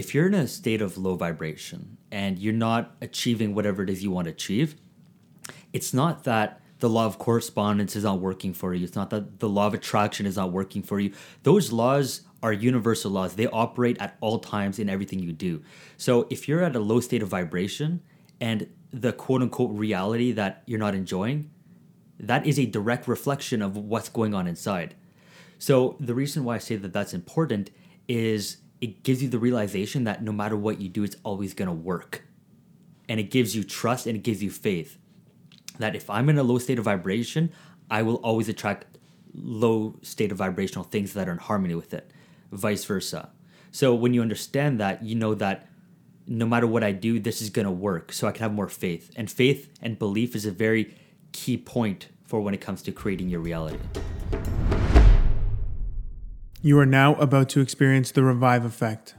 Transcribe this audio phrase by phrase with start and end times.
[0.00, 4.02] if you're in a state of low vibration and you're not achieving whatever it is
[4.02, 4.74] you want to achieve,
[5.74, 8.82] it's not that the law of correspondence is not working for you.
[8.82, 11.12] It's not that the law of attraction is not working for you.
[11.42, 13.34] Those laws are universal laws.
[13.34, 15.62] They operate at all times in everything you do.
[15.98, 18.00] So if you're at a low state of vibration
[18.40, 21.50] and the quote unquote reality that you're not enjoying,
[22.18, 24.94] that is a direct reflection of what's going on inside.
[25.58, 27.68] So the reason why I say that that's important
[28.08, 31.68] is it gives you the realization that no matter what you do, it's always going
[31.68, 32.22] to work.
[33.08, 34.98] And it gives you trust and it gives you faith
[35.78, 37.52] that if I'm in a low state of vibration,
[37.90, 38.98] I will always attract
[39.34, 42.10] low state of vibrational things that are in harmony with it,
[42.52, 43.30] vice versa.
[43.72, 45.68] So when you understand that, you know that
[46.26, 48.12] no matter what I do, this is going to work.
[48.12, 49.10] So I can have more faith.
[49.16, 50.94] And faith and belief is a very
[51.32, 53.78] key point for when it comes to creating your reality.
[56.62, 59.14] You are now about to experience the Revive Effect.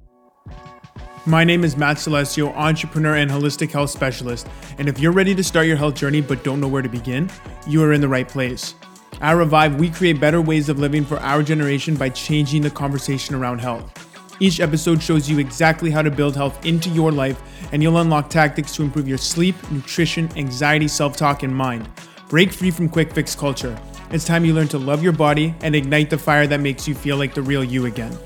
[1.25, 4.47] My name is Matt Celestio, entrepreneur and holistic health specialist.
[4.77, 7.31] And if you're ready to start your health journey but don't know where to begin,
[7.65, 8.75] you are in the right place.
[9.21, 13.33] At Revive, we create better ways of living for our generation by changing the conversation
[13.33, 13.91] around health.
[14.39, 18.29] Each episode shows you exactly how to build health into your life, and you'll unlock
[18.29, 21.89] tactics to improve your sleep, nutrition, anxiety, self talk, and mind.
[22.29, 23.79] Break free from quick fix culture
[24.13, 26.93] it's time you learn to love your body and ignite the fire that makes you
[26.93, 28.17] feel like the real you again.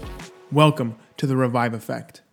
[0.52, 2.24] Welcome to the Revive Effect.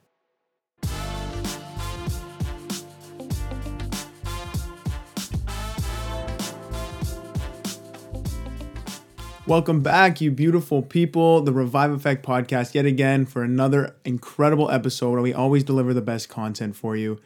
[9.47, 11.42] Welcome back, you beautiful people.
[11.42, 16.00] The Revive Effect podcast, yet again, for another incredible episode where we always deliver the
[16.00, 17.20] best content for you.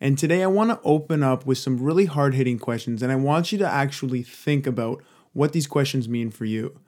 [0.00, 3.16] And today I want to open up with some really hard hitting questions, and I
[3.16, 6.80] want you to actually think about what these questions mean for you.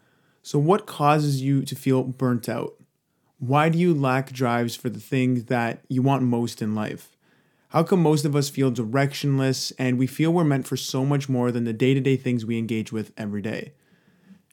[0.42, 2.74] So, what causes you to feel burnt out?
[3.38, 7.16] Why do you lack drives for the things that you want most in life?
[7.70, 11.28] How come most of us feel directionless and we feel we're meant for so much
[11.28, 13.72] more than the day to day things we engage with every day?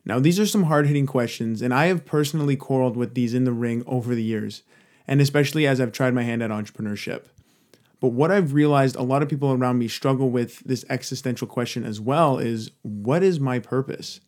[0.06, 3.44] Now, these are some hard hitting questions, and I have personally quarreled with these in
[3.44, 4.64] the ring over the years,
[5.08, 7.26] and especially as I've tried my hand at entrepreneurship.
[8.02, 11.86] But what I've realized a lot of people around me struggle with this existential question
[11.86, 14.20] as well is what is my purpose?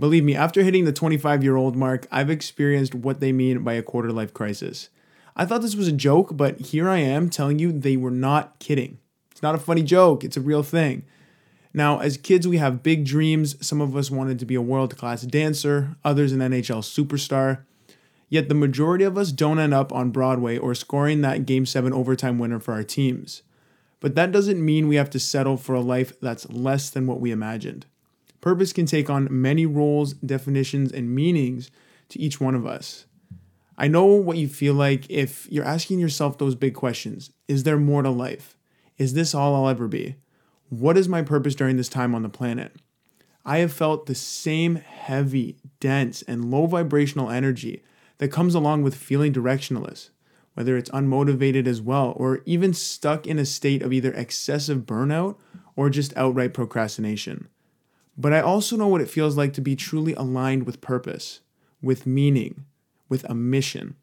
[0.00, 3.74] Believe me, after hitting the 25 year old mark, I've experienced what they mean by
[3.74, 4.90] a quarter life crisis.
[5.36, 8.58] I thought this was a joke, but here I am telling you they were not
[8.58, 8.98] kidding.
[9.30, 11.04] It's not a funny joke, it's a real thing.
[11.72, 13.64] Now, as kids, we have big dreams.
[13.64, 17.64] Some of us wanted to be a world class dancer, others an NHL superstar.
[18.28, 21.92] Yet the majority of us don't end up on Broadway or scoring that Game 7
[21.92, 23.42] overtime winner for our teams.
[24.00, 27.20] But that doesn't mean we have to settle for a life that's less than what
[27.20, 27.86] we imagined.
[28.40, 31.70] Purpose can take on many roles, definitions, and meanings
[32.10, 33.06] to each one of us.
[33.76, 37.78] I know what you feel like if you're asking yourself those big questions Is there
[37.78, 38.56] more to life?
[38.98, 40.16] Is this all I'll ever be?
[40.68, 42.74] What is my purpose during this time on the planet?
[43.44, 47.82] I have felt the same heavy, dense, and low vibrational energy
[48.18, 50.10] that comes along with feeling directionless,
[50.54, 55.36] whether it's unmotivated as well, or even stuck in a state of either excessive burnout
[55.76, 57.48] or just outright procrastination.
[58.16, 61.40] But I also know what it feels like to be truly aligned with purpose,
[61.80, 62.64] with meaning,
[63.08, 63.94] with a mission.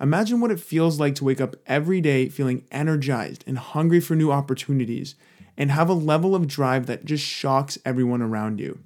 [0.00, 4.14] Imagine what it feels like to wake up every day feeling energized and hungry for
[4.14, 5.14] new opportunities
[5.56, 8.78] and have a level of drive that just shocks everyone around you.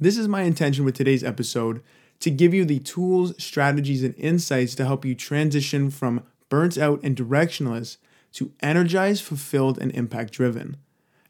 [0.00, 1.82] This is my intention with today's episode
[2.20, 7.00] to give you the tools, strategies, and insights to help you transition from burnt out
[7.02, 7.96] and directionless
[8.32, 10.76] to energized, fulfilled, and impact driven.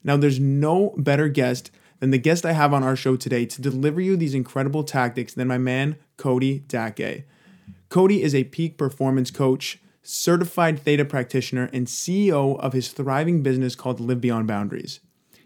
[0.03, 3.63] Now, there's no better guest than the guest I have on our show today to
[3.63, 7.25] deliver you these incredible tactics than my man, Cody Dacquay.
[7.89, 13.75] Cody is a peak performance coach, certified theta practitioner, and CEO of his thriving business
[13.75, 15.01] called Live Beyond Boundaries.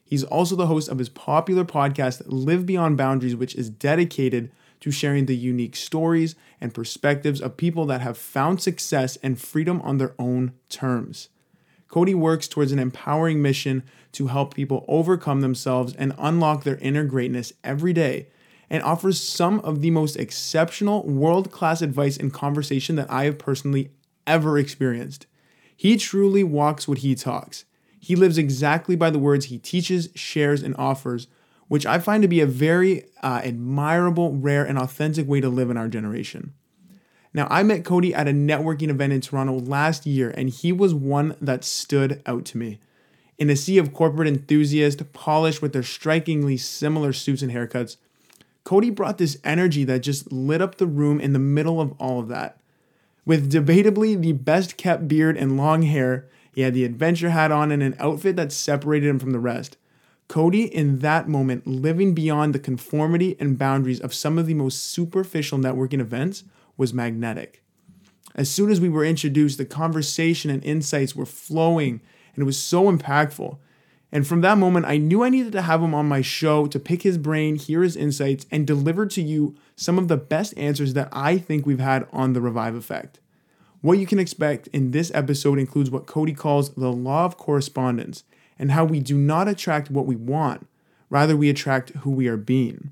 [0.04, 4.50] He's also the host of his popular podcast, Live Beyond Boundaries, which is dedicated
[4.80, 9.80] to sharing the unique stories and perspectives of people that have found success and freedom
[9.82, 11.28] on their own terms.
[11.88, 13.82] Cody works towards an empowering mission
[14.12, 18.28] to help people overcome themselves and unlock their inner greatness every day
[18.70, 23.38] and offers some of the most exceptional world class advice and conversation that I have
[23.38, 23.90] personally
[24.26, 25.26] ever experienced.
[25.74, 27.64] He truly walks what he talks.
[27.98, 31.28] He lives exactly by the words he teaches, shares, and offers,
[31.68, 35.70] which I find to be a very uh, admirable, rare, and authentic way to live
[35.70, 36.54] in our generation.
[37.34, 40.94] Now, I met Cody at a networking event in Toronto last year, and he was
[40.94, 42.80] one that stood out to me.
[43.36, 47.96] In a sea of corporate enthusiasts, polished with their strikingly similar suits and haircuts,
[48.64, 52.18] Cody brought this energy that just lit up the room in the middle of all
[52.18, 52.60] of that.
[53.24, 57.70] With debatably the best kept beard and long hair, he had the adventure hat on
[57.70, 59.76] and an outfit that separated him from the rest.
[60.28, 64.84] Cody, in that moment, living beyond the conformity and boundaries of some of the most
[64.84, 66.44] superficial networking events,
[66.76, 67.62] was magnetic.
[68.34, 72.02] As soon as we were introduced, the conversation and insights were flowing,
[72.34, 73.58] and it was so impactful.
[74.12, 76.78] And from that moment, I knew I needed to have him on my show to
[76.78, 80.94] pick his brain, hear his insights, and deliver to you some of the best answers
[80.94, 83.18] that I think we've had on the Revive Effect.
[83.80, 88.24] What you can expect in this episode includes what Cody calls the law of correspondence
[88.58, 90.66] and how we do not attract what we want,
[91.10, 92.90] rather, we attract who we are being.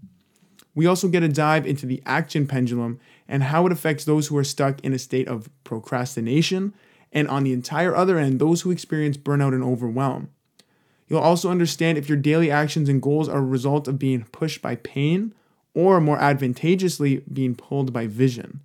[0.74, 4.36] We also get a dive into the action pendulum and how it affects those who
[4.36, 6.74] are stuck in a state of procrastination,
[7.12, 10.28] and on the entire other end, those who experience burnout and overwhelm.
[11.08, 14.60] You'll also understand if your daily actions and goals are a result of being pushed
[14.60, 15.34] by pain
[15.72, 18.60] or more advantageously, being pulled by vision.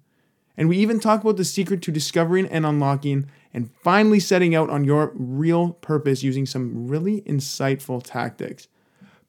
[0.57, 4.69] And we even talk about the secret to discovering and unlocking and finally setting out
[4.69, 8.67] on your real purpose using some really insightful tactics.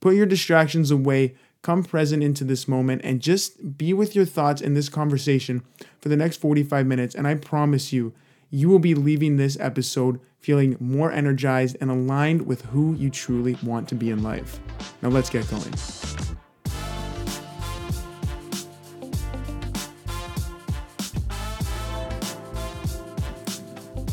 [0.01, 4.61] Put your distractions away, come present into this moment, and just be with your thoughts
[4.61, 5.63] in this conversation
[6.01, 7.15] for the next 45 minutes.
[7.15, 8.13] And I promise you,
[8.51, 13.57] you will be leaving this episode feeling more energized and aligned with who you truly
[13.63, 14.61] want to be in life.
[15.01, 16.32] Now, let's get going.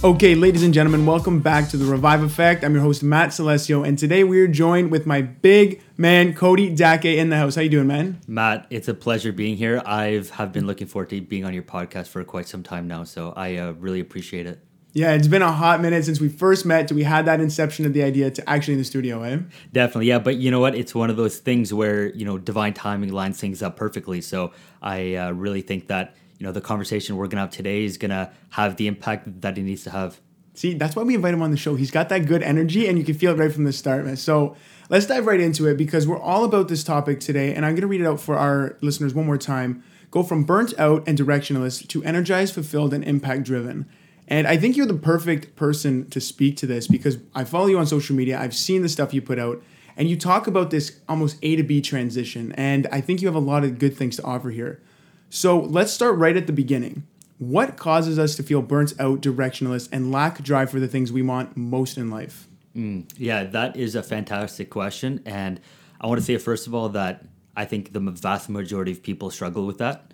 [0.02, 2.64] Okay, ladies and gentlemen, welcome back to the Revive Effect.
[2.64, 6.74] I'm your host Matt Celestio, and today we are joined with my big man Cody
[6.74, 7.56] Dacquay in the house.
[7.56, 8.22] How you doing, man?
[8.26, 9.82] Matt, it's a pleasure being here.
[9.86, 13.04] I've have been looking forward to being on your podcast for quite some time now,
[13.04, 14.64] so I uh, really appreciate it.
[14.94, 16.90] Yeah, it's been a hot minute since we first met.
[16.94, 19.40] We had that inception of the idea to actually in the studio, eh?
[19.74, 20.20] Definitely, yeah.
[20.20, 20.76] But you know what?
[20.76, 24.22] It's one of those things where you know divine timing lines things up perfectly.
[24.22, 27.98] So I uh, really think that you know the conversation we're gonna have today is
[27.98, 30.20] gonna have the impact that it needs to have.
[30.56, 31.76] See, that's why we invite him on the show.
[31.76, 34.18] He's got that good energy, and you can feel it right from the start.
[34.18, 34.56] So
[34.90, 37.88] let's dive right into it because we're all about this topic today, and I'm gonna
[37.88, 39.84] read it out for our listeners one more time.
[40.12, 43.86] Go from burnt out and directionless to energized, fulfilled, and impact driven.
[44.28, 47.80] And I think you're the perfect person to speak to this because I follow you
[47.80, 48.40] on social media.
[48.40, 49.62] I've seen the stuff you put out,
[49.98, 52.54] and you talk about this almost A to B transition.
[52.54, 54.82] And I think you have a lot of good things to offer here.
[55.30, 57.04] So let's start right at the beginning.
[57.38, 61.22] What causes us to feel burnt out, directionless, and lack drive for the things we
[61.22, 62.48] want most in life?
[62.76, 65.22] Mm, yeah, that is a fantastic question.
[65.26, 65.62] And
[66.02, 67.24] I want to say, first of all, that
[67.56, 70.14] I think the vast majority of people struggle with that.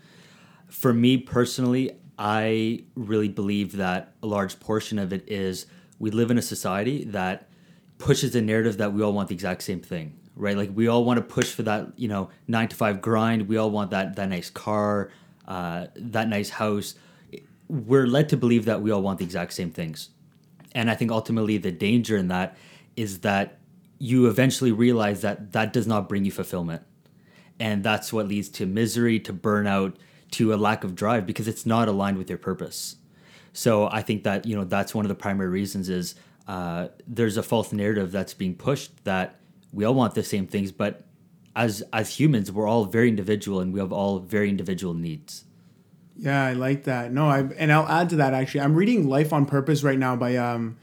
[0.67, 5.65] For me personally, I really believe that a large portion of it is
[5.97, 7.47] we live in a society that
[7.97, 10.55] pushes the narrative that we all want the exact same thing right?
[10.55, 13.47] Like we all want to push for that, you know, nine to five grind.
[13.47, 15.11] We all want that that nice car,
[15.47, 16.95] uh, that nice house.
[17.67, 20.09] We're led to believe that we all want the exact same things,
[20.73, 22.57] and I think ultimately the danger in that
[22.95, 23.59] is that
[23.97, 26.83] you eventually realize that that does not bring you fulfillment,
[27.59, 29.95] and that's what leads to misery, to burnout,
[30.31, 32.97] to a lack of drive because it's not aligned with your purpose.
[33.53, 36.15] So I think that you know that's one of the primary reasons is
[36.47, 39.39] uh, there's a false narrative that's being pushed that
[39.75, 41.03] we all want the same things, but
[41.55, 45.43] as as humans, we're all very individual and we have all very individual needs.
[46.17, 47.11] Yeah, I like that.
[47.11, 48.61] No, I and I'll add to that actually.
[48.61, 50.77] I'm reading Life on Purpose right now by um,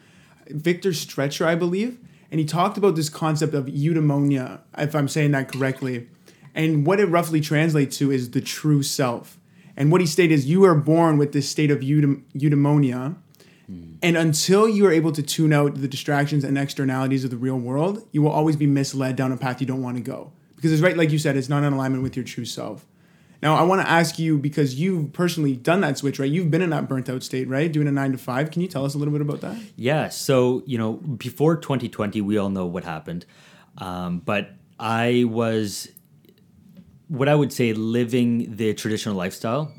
[0.47, 1.99] Victor Strecher, I believe,
[2.31, 6.09] and he talked about this concept of eudaimonia, if I'm saying that correctly.
[6.55, 9.39] And what it roughly translates to is the true self.
[9.75, 13.17] And what he stated is you are born with this state of eudaimonia.
[14.03, 17.59] And until you are able to tune out the distractions and externalities of the real
[17.59, 20.33] world, you will always be misled down a path you don't want to go.
[20.57, 22.85] Because it's right, like you said, it's not in alignment with your true self.
[23.43, 26.31] Now, I want to ask you because you've personally done that switch, right?
[26.31, 27.73] You've been in that burnt out state, right?
[27.73, 28.51] Doing a nine to five.
[28.51, 29.61] Can you tell us a little bit about that?
[29.77, 30.09] Yeah.
[30.11, 33.27] So, you know, before 2020, we all know what happened.
[33.79, 35.89] Um, but I was
[37.09, 39.73] what I would say living the traditional lifestyle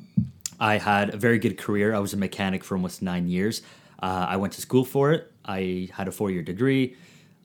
[0.64, 1.94] I had a very good career.
[1.94, 3.62] I was a mechanic for almost nine years.
[4.04, 5.32] Uh, I went to school for it.
[5.46, 6.98] I had a four year degree.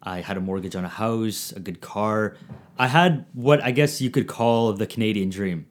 [0.02, 2.36] I had a mortgage on a house, a good car.
[2.76, 5.66] I had what I guess you could call the Canadian dream.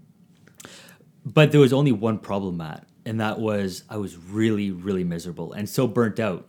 [1.25, 5.51] But there was only one problem, Matt, and that was I was really, really miserable
[5.51, 6.47] and so burnt out.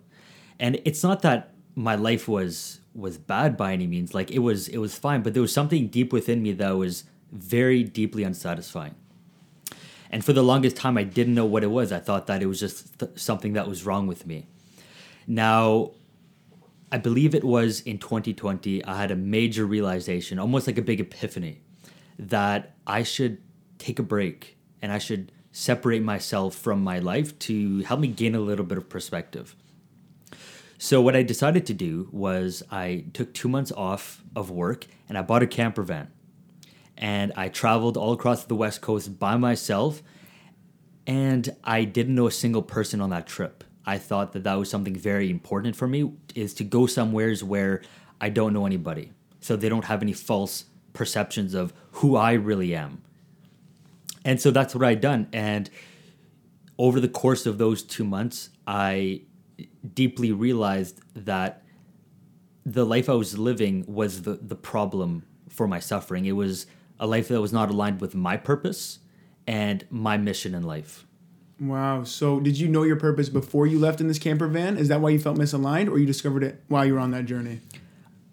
[0.60, 4.14] And it's not that my life was was bad by any means.
[4.14, 7.02] Like it was it was fine, but there was something deep within me that was
[7.32, 8.94] very deeply unsatisfying.
[10.10, 11.92] And for the longest time, I didn't know what it was.
[11.92, 14.46] I thought that it was just th- something that was wrong with me.
[15.26, 15.92] Now,
[16.90, 21.00] I believe it was in 2020, I had a major realization, almost like a big
[21.00, 21.60] epiphany,
[22.18, 23.38] that I should
[23.76, 28.34] take a break and I should separate myself from my life to help me gain
[28.34, 29.54] a little bit of perspective.
[30.78, 35.18] So what I decided to do was I took 2 months off of work and
[35.18, 36.10] I bought a camper van.
[36.98, 40.02] And I traveled all across the west coast by myself
[41.06, 43.64] and I didn't know a single person on that trip.
[43.86, 47.82] I thought that that was something very important for me is to go somewheres where
[48.20, 49.12] I don't know anybody.
[49.40, 53.02] So they don't have any false perceptions of who I really am.
[54.24, 55.70] And so that's what I done and
[56.76, 59.22] over the course of those 2 months I
[59.94, 61.62] deeply realized that
[62.66, 66.26] the life I was living was the the problem for my suffering.
[66.26, 66.66] It was
[67.00, 68.98] a life that was not aligned with my purpose
[69.46, 71.06] and my mission in life.
[71.60, 72.04] Wow.
[72.04, 74.76] So, did you know your purpose before you left in this camper van?
[74.76, 77.24] Is that why you felt misaligned, or you discovered it while you were on that
[77.24, 77.60] journey?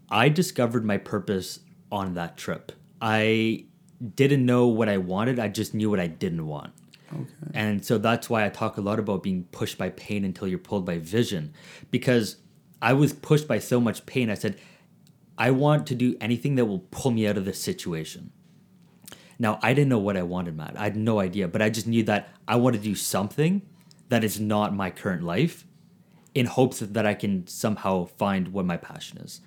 [0.09, 1.59] I discovered my purpose
[1.91, 2.71] on that trip.
[3.01, 3.65] I
[4.15, 6.73] didn't know what I wanted, I just knew what I didn't want.
[7.13, 7.51] Okay.
[7.53, 10.59] And so that's why I talk a lot about being pushed by pain until you're
[10.59, 11.53] pulled by vision.
[11.91, 12.37] Because
[12.81, 14.57] I was pushed by so much pain, I said,
[15.37, 18.31] I want to do anything that will pull me out of this situation.
[19.37, 20.77] Now, I didn't know what I wanted, Matt.
[20.77, 23.61] I had no idea, but I just knew that I want to do something
[24.09, 25.65] that is not my current life
[26.33, 29.41] in hopes that I can somehow find what my passion is.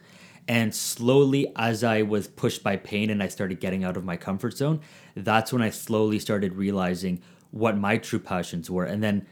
[0.49, 4.17] And slowly, as I was pushed by pain and I started getting out of my
[4.17, 4.81] comfort zone,
[5.15, 8.85] that's when I slowly started realizing what my true passions were.
[8.85, 9.27] And then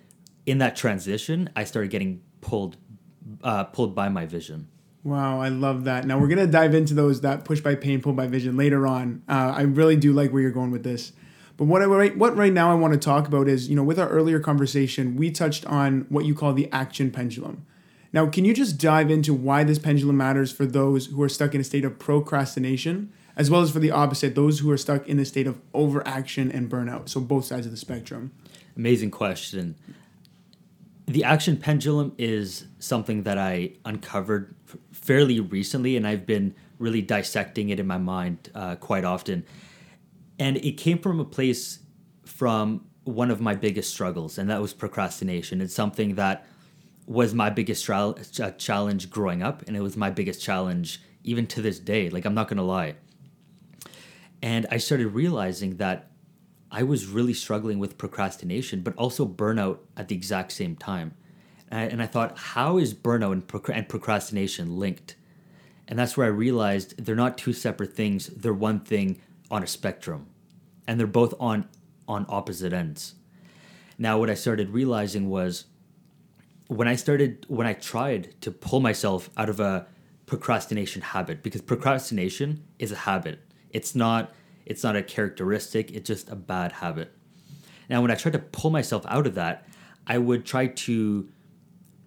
[0.45, 2.77] in that transition, I started getting pulled
[3.43, 4.69] uh, pulled by my vision.
[5.07, 6.05] Wow, I love that.
[6.05, 9.23] Now we're gonna dive into those that push by pain, pull by vision later on.
[9.29, 11.13] Uh, I really do like where you're going with this.
[11.57, 13.85] But what I right, what right now I want to talk about is, you know,
[13.85, 17.65] with our earlier conversation, we touched on what you call the action pendulum.
[18.13, 21.55] Now, can you just dive into why this pendulum matters for those who are stuck
[21.55, 25.07] in a state of procrastination, as well as for the opposite, those who are stuck
[25.07, 27.09] in the state of overaction and burnout?
[27.09, 28.33] So both sides of the spectrum.
[28.77, 29.77] Amazing question.
[31.07, 34.56] The action pendulum is something that I uncovered
[35.07, 39.47] fairly recently, and I've been really dissecting it in my mind uh, quite often.
[40.39, 41.79] And it came from a place
[42.25, 45.61] from one of my biggest struggles, and that was procrastination.
[45.61, 46.45] It's something that
[47.07, 48.15] was my biggest tra-
[48.59, 52.11] challenge growing up, and it was my biggest challenge even to this day.
[52.11, 52.97] Like, I'm not gonna lie.
[54.43, 56.11] And I started realizing that
[56.71, 61.15] I was really struggling with procrastination, but also burnout at the exact same time.
[61.69, 65.17] And I, thought, how is burnout and, and procrastination linked?
[65.89, 68.29] And that's where I realized they're not two separate things.
[68.29, 69.21] They're one thing
[69.51, 70.27] on a spectrum,
[70.87, 71.69] and they're both on
[72.09, 73.15] on opposite ends.
[73.99, 75.65] Now, what I started realizing was
[76.69, 79.87] when I started when I tried to pull myself out of a
[80.27, 83.41] procrastination habit because procrastination is a habit.
[83.71, 84.33] It's not
[84.65, 87.13] it's not a characteristic, it's just a bad habit.
[87.89, 89.69] Now, when I tried to pull myself out of that,
[90.09, 91.29] I would try to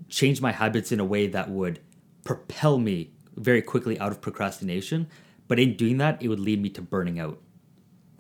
[0.10, 1.80] change my habits in a way that would
[2.24, 5.08] propel me very quickly out of procrastination.
[5.48, 7.42] But in doing that, it would lead me to burning out.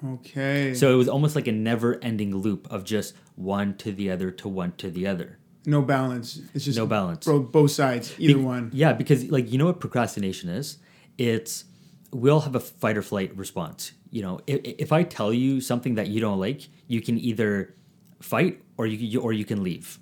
[0.05, 0.73] Okay.
[0.73, 4.31] So it was almost like a never ending loop of just one to the other
[4.31, 5.37] to one to the other.
[5.65, 6.41] No balance.
[6.53, 7.25] It's just no balance.
[7.25, 8.71] Bro, both sides, either Be- one.
[8.73, 10.77] Yeah, because like you know what procrastination is?
[11.17, 11.65] It's
[12.11, 13.91] we all have a fight or flight response.
[14.09, 17.75] You know, if, if I tell you something that you don't like, you can either
[18.21, 19.99] fight or you or you can leave.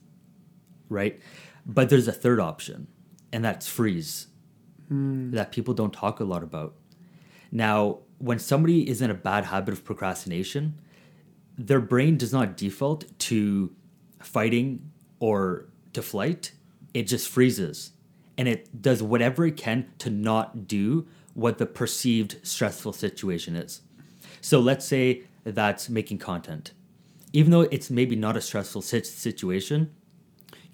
[0.90, 1.20] Right?
[1.68, 2.88] But there's a third option,
[3.32, 4.28] and that's freeze.
[4.92, 5.32] Mm.
[5.34, 6.74] That people don't talk a lot about.
[7.52, 10.80] Now, when somebody is in a bad habit of procrastination,
[11.58, 13.76] their brain does not default to
[14.22, 16.54] fighting or to flight.
[16.94, 17.92] It just freezes
[18.38, 23.82] and it does whatever it can to not do what the perceived stressful situation is.
[24.42, 26.72] So let's say that's making content.
[27.34, 29.94] Even though it's maybe not a stressful situation,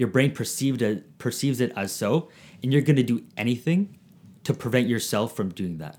[0.04, 2.30] your brain perceived it, perceives it as so,
[2.62, 3.98] and you're going to do anything
[4.44, 5.98] to prevent yourself from doing that.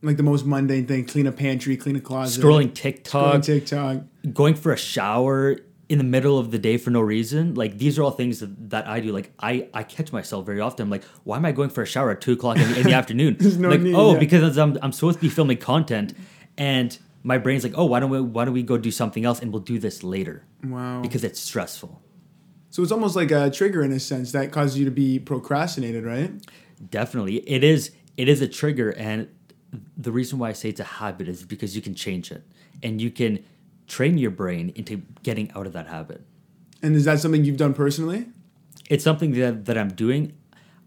[0.00, 4.02] Like the most mundane thing: clean a pantry, clean a closet, scrolling TikTok, scrolling TikTok,
[4.32, 5.58] going for a shower
[5.90, 7.54] in the middle of the day for no reason.
[7.54, 9.12] Like these are all things that, that I do.
[9.12, 10.84] Like I, I catch myself very often.
[10.84, 12.86] I'm like, why am I going for a shower at two o'clock in the, in
[12.86, 13.36] the afternoon?
[13.58, 14.18] no like, need, oh, yeah.
[14.18, 16.14] because I'm, I'm supposed to be filming content,
[16.56, 19.42] and my brain's like, oh, why don't we why don't we go do something else
[19.42, 20.46] and we'll do this later?
[20.64, 21.02] Wow.
[21.02, 22.00] Because it's stressful.
[22.80, 26.02] So it's almost like a trigger in a sense that causes you to be procrastinated,
[26.02, 26.32] right?
[26.90, 27.90] Definitely, it is.
[28.16, 29.28] It is a trigger, and
[29.98, 32.42] the reason why I say it's a habit is because you can change it,
[32.82, 33.44] and you can
[33.86, 36.22] train your brain into getting out of that habit.
[36.80, 38.28] And is that something you've done personally?
[38.88, 40.32] It's something that, that I'm doing.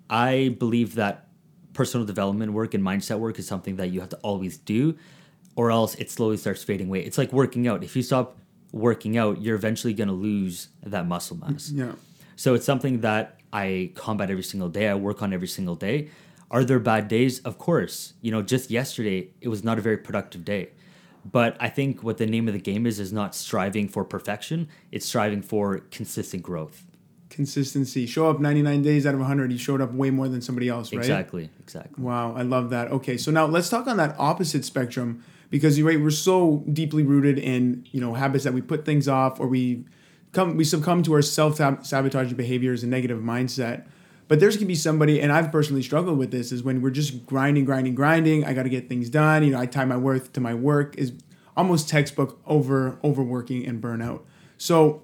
[0.10, 1.28] I believe that
[1.74, 4.98] personal development work and mindset work is something that you have to always do,
[5.56, 7.02] or else it slowly starts fading away.
[7.02, 7.84] It's like working out.
[7.84, 8.40] If you stop
[8.74, 11.72] working out, you're eventually going to lose that muscle mass.
[11.72, 11.94] Yeah.
[12.36, 14.90] So it's something that I combat every single day.
[14.90, 16.10] I work on every single day.
[16.52, 17.40] Are there bad days?
[17.42, 18.14] Of course.
[18.22, 20.70] You know, just yesterday, it was not a very productive day.
[21.24, 24.68] But I think what the name of the game is is not striving for perfection,
[24.92, 26.84] it's striving for consistent growth.
[27.30, 28.06] Consistency.
[28.06, 29.52] Show up 99 days out of 100.
[29.52, 31.00] You showed up way more than somebody else, right?
[31.00, 31.50] Exactly.
[31.60, 32.04] Exactly.
[32.04, 32.92] Wow, I love that.
[32.92, 36.00] Okay, so now let's talk on that opposite spectrum because you're right.
[36.00, 39.86] We're so deeply rooted in you know habits that we put things off or we
[40.32, 43.86] come we succumb to our self sabotaging behaviors and negative mindset.
[44.28, 47.26] But there's gonna be somebody, and I've personally struggled with this, is when we're just
[47.26, 48.46] grinding, grinding, grinding.
[48.46, 49.44] I got to get things done.
[49.44, 51.14] You know, I tie my worth to my work is
[51.56, 54.22] almost textbook over overworking and burnout.
[54.58, 55.04] So,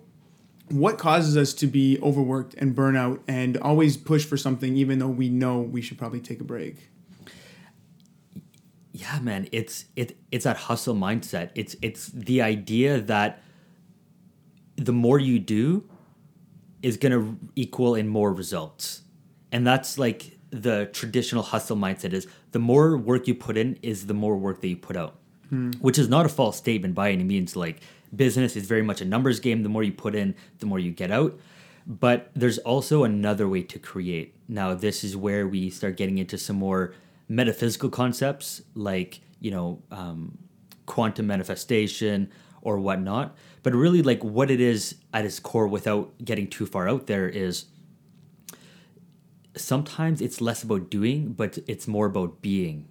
[0.69, 5.08] what causes us to be overworked and burnout and always push for something, even though
[5.08, 6.89] we know we should probably take a break?
[9.00, 11.51] Yeah, man, it's it it's that hustle mindset.
[11.56, 13.41] It's it's the idea that
[14.75, 15.89] the more you do
[16.82, 19.01] is going to equal in more results.
[19.51, 24.08] And that's like the traditional hustle mindset is the more work you put in is
[24.08, 25.15] the more work that you put out.
[25.50, 25.72] Hmm.
[25.82, 27.56] which is not a false statement by any means.
[27.56, 27.82] Like
[28.15, 29.63] business is very much a numbers game.
[29.63, 31.39] The more you put in the more you get out.
[31.88, 34.36] But there's also another way to create.
[34.48, 36.94] Now this is where we start getting into some more
[37.29, 40.38] metaphysical concepts like you know um,
[40.86, 42.29] quantum manifestation
[42.62, 46.89] or whatnot but really like what it is at its core without getting too far
[46.89, 47.65] out there is
[49.55, 52.88] sometimes it's less about doing, but it's more about being.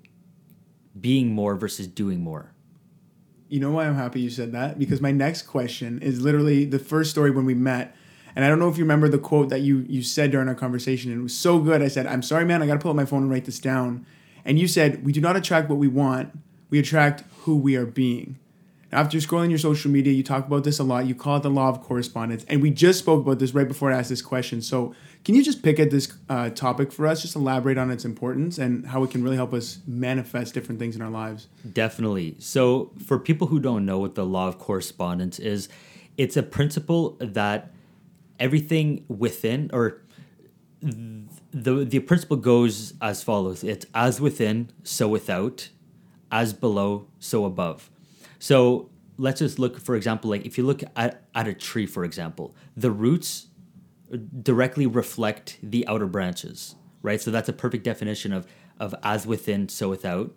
[0.99, 2.53] Being more versus doing more.
[3.49, 4.79] You know why I'm happy you said that?
[4.79, 7.97] Because my next question is literally the first story when we met.
[8.37, 10.55] And I don't know if you remember the quote that you you said during our
[10.55, 11.11] conversation.
[11.11, 11.81] And it was so good.
[11.81, 14.07] I said, I'm sorry, man, I gotta pull up my phone and write this down.
[14.49, 16.37] And you said, We do not attract what we want,
[16.71, 18.39] we attract who we are being.
[18.91, 21.05] After scrolling your social media, you talk about this a lot.
[21.05, 22.47] You call it the law of correspondence.
[22.49, 24.63] And we just spoke about this right before I asked this question.
[24.63, 28.07] So, can you just pick at this uh, topic for us, just elaborate on its
[28.07, 31.49] importance and how it can really help us manifest different things in our lives?
[31.71, 32.37] Definitely.
[32.39, 35.69] So, for people who don't know what the law of correspondence is,
[36.17, 37.73] it's a principle that
[38.41, 40.01] everything within, or
[41.51, 45.71] the, the principle goes as follows it's as within, so without,
[46.31, 47.91] as below, so above.
[48.39, 52.05] So let's just look, for example, like if you look at, at a tree, for
[52.05, 53.49] example, the roots
[54.43, 57.21] directly reflect the outer branches, right?
[57.21, 58.47] So that's a perfect definition of,
[58.79, 60.33] of as within, so without.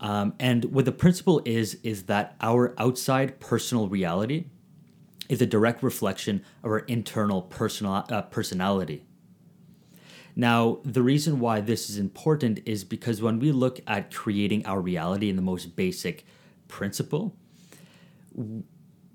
[0.00, 4.46] Um, and what the principle is, is that our outside personal reality
[5.28, 9.04] is a direct reflection of our internal personal uh, personality.
[10.34, 14.80] Now, the reason why this is important is because when we look at creating our
[14.80, 16.24] reality in the most basic
[16.68, 17.34] principle,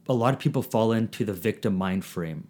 [0.07, 2.47] a lot of people fall into the victim mind frame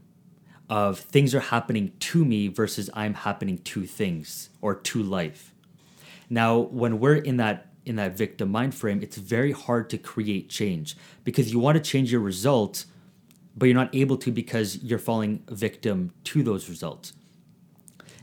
[0.70, 5.54] of things are happening to me versus I'm happening to things or to life.
[6.30, 10.50] Now, when we're in that in that victim mind frame, it's very hard to create
[10.50, 12.86] change because you want to change your results,
[13.56, 17.14] but you're not able to because you're falling victim to those results.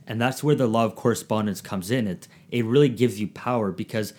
[0.07, 2.07] And that's where the law of correspondence comes in.
[2.07, 4.13] It it really gives you power because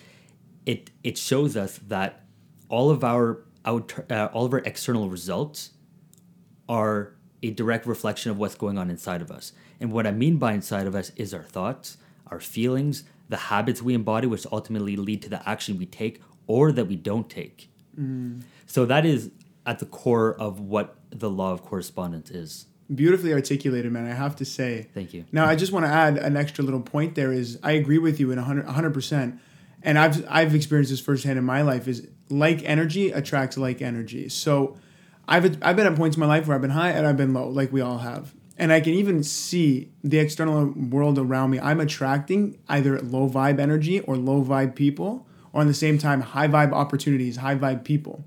[0.64, 2.24] it it shows us that
[2.68, 5.70] all of our out, uh, all of our external results
[6.68, 9.52] are a direct reflection of what's going on inside of us.
[9.80, 13.82] And what I mean by inside of us is our thoughts, our feelings, the habits
[13.82, 17.68] we embody, which ultimately lead to the action we take or that we don't take.
[17.98, 18.42] Mm.
[18.66, 19.30] So that is
[19.64, 22.66] at the core of what the law of correspondence is.
[22.94, 24.06] Beautifully articulated, man.
[24.06, 24.88] I have to say.
[24.94, 25.24] Thank you.
[25.32, 28.20] Now, I just want to add an extra little point there is I agree with
[28.20, 29.38] you in 100, 100%
[29.86, 34.28] and I've I've experienced this firsthand in my life is like energy attracts like energy.
[34.28, 34.76] So
[35.28, 37.32] I've I've been at points in my life where I've been high and I've been
[37.32, 38.34] low, like we all have.
[38.58, 41.60] And I can even see the external world around me.
[41.60, 46.22] I'm attracting either low vibe energy or low vibe people, or at the same time,
[46.22, 48.24] high vibe opportunities, high vibe people.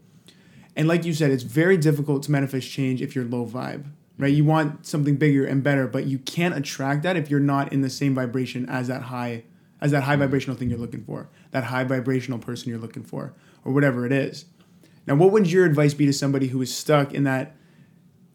[0.75, 3.85] And like you said, it's very difficult to manifest change if you're low vibe,
[4.19, 4.33] right?
[4.33, 7.81] You want something bigger and better, but you can't attract that if you're not in
[7.81, 9.43] the same vibration as that high
[9.81, 13.33] as that high vibrational thing you're looking for, that high vibrational person you're looking for,
[13.63, 14.43] or whatever it is.
[15.07, 17.55] Now, what would your advice be to somebody who is stuck in that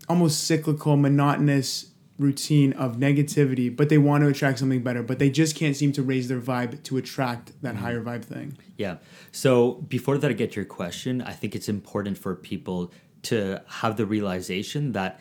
[0.08, 5.28] almost cyclical, monotonous routine of negativity, but they want to attract something better, but they
[5.28, 7.84] just can't seem to raise their vibe to attract that mm-hmm.
[7.84, 8.56] higher vibe thing?
[8.78, 8.96] Yeah.
[9.30, 12.90] So, before that, I get your question, I think it's important for people
[13.24, 15.20] to have the realization that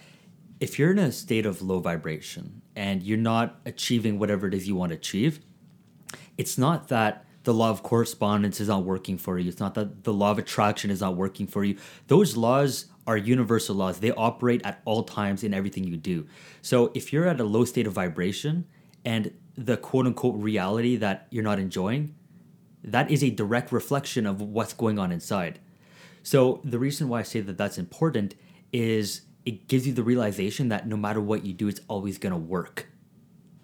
[0.63, 4.65] if you're in a state of low vibration and you're not achieving whatever it is
[4.65, 5.41] you want to achieve,
[6.38, 9.49] it's not that the law of correspondence is not working for you.
[9.49, 11.76] It's not that the law of attraction is not working for you.
[12.08, 13.99] Those laws are universal laws.
[13.99, 16.28] They operate at all times in everything you do.
[16.62, 18.65] So if you're at a low state of vibration
[19.04, 22.15] and the quote unquote reality that you're not enjoying,
[22.86, 25.60] that is a direct reflection of what's going on inside.
[26.23, 28.36] So the reason why I say that that's important
[28.71, 32.32] is it gives you the realization that no matter what you do, it's always going
[32.32, 32.88] to work.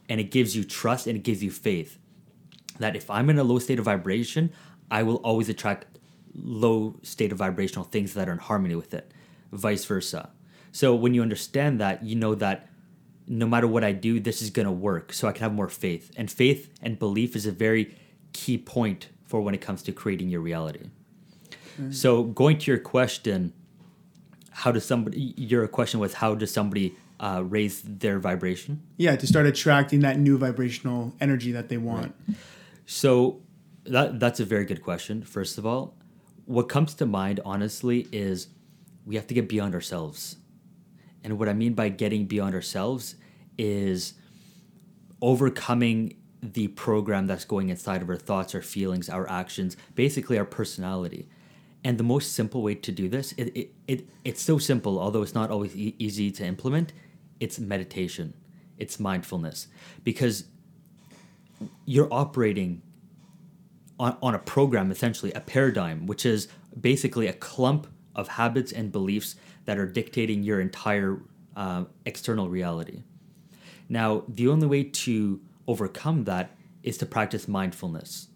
[0.07, 1.99] And it gives you trust and it gives you faith
[2.79, 4.51] that if I'm in a low state of vibration,
[4.89, 5.85] I will always attract
[6.33, 9.13] low state of vibrational things that are in harmony with it,
[9.51, 10.29] vice versa.
[10.71, 12.69] So when you understand that, you know that
[13.27, 15.13] no matter what I do, this is going to work.
[15.13, 16.11] So I can have more faith.
[16.17, 17.95] And faith and belief is a very
[18.33, 20.89] key point for when it comes to creating your reality.
[21.79, 21.91] Mm-hmm.
[21.91, 23.53] So going to your question,
[24.59, 28.81] how does somebody, your question was, how does somebody uh, raise their vibration?
[28.97, 32.13] Yeah, to start attracting that new vibrational energy that they want.
[32.27, 32.37] Right.
[32.85, 33.41] So
[33.85, 35.23] that that's a very good question.
[35.23, 35.95] First of all,
[36.45, 38.49] what comes to mind honestly is
[39.05, 40.35] we have to get beyond ourselves.
[41.23, 43.15] And what I mean by getting beyond ourselves
[43.57, 44.13] is
[45.21, 50.45] overcoming the program that's going inside of our thoughts, our feelings, our actions, basically our
[50.45, 51.29] personality.
[51.83, 55.21] And the most simple way to do this, it, it, it it's so simple, although
[55.21, 56.91] it's not always e- easy to implement,
[57.39, 58.33] it's meditation.
[58.77, 59.67] It's mindfulness.
[60.03, 60.45] Because
[61.85, 62.81] you're operating
[63.97, 66.47] on, on a program, essentially, a paradigm, which is
[66.79, 71.21] basically a clump of habits and beliefs that are dictating your entire
[71.55, 73.03] uh, external reality.
[73.87, 78.27] Now, the only way to overcome that is to practice mindfulness.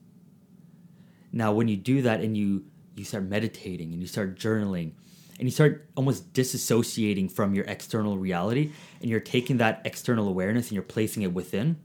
[1.32, 4.92] Now, when you do that and you you start meditating and you start journaling
[5.40, 10.68] and you start almost disassociating from your external reality and you're taking that external awareness
[10.68, 11.78] and you're placing it within,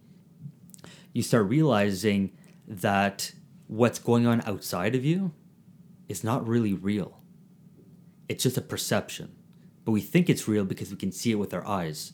[1.13, 2.33] you start realizing
[2.67, 3.33] that
[3.67, 5.33] what's going on outside of you
[6.09, 7.21] is not really real.
[8.29, 9.35] It's just a perception.
[9.85, 12.13] But we think it's real because we can see it with our eyes.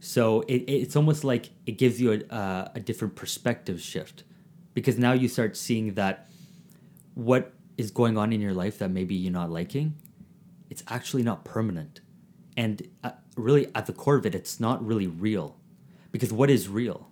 [0.00, 4.24] So it, it's almost like it gives you a, a different perspective shift
[4.74, 6.27] because now you start seeing that
[7.18, 9.92] what is going on in your life that maybe you're not liking,
[10.70, 12.00] it's actually not permanent.
[12.56, 15.56] And uh, really, at the core of it, it's not really real.
[16.12, 17.08] Because what is real?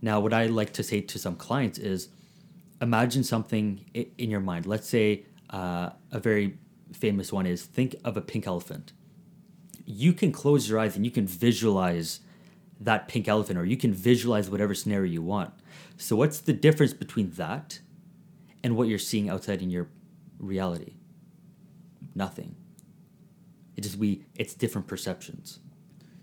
[0.00, 2.10] Now, what I like to say to some clients is
[2.80, 4.64] imagine something in your mind.
[4.64, 6.56] Let's say uh, a very
[6.92, 8.92] famous one is think of a pink elephant.
[9.86, 12.20] You can close your eyes and you can visualize
[12.78, 15.52] that pink elephant, or you can visualize whatever scenario you want.
[15.96, 17.80] So, what's the difference between that
[18.68, 19.88] and what you're seeing outside in your
[20.38, 20.92] reality?
[22.14, 22.54] Nothing.
[23.76, 25.58] It just we it's different perceptions.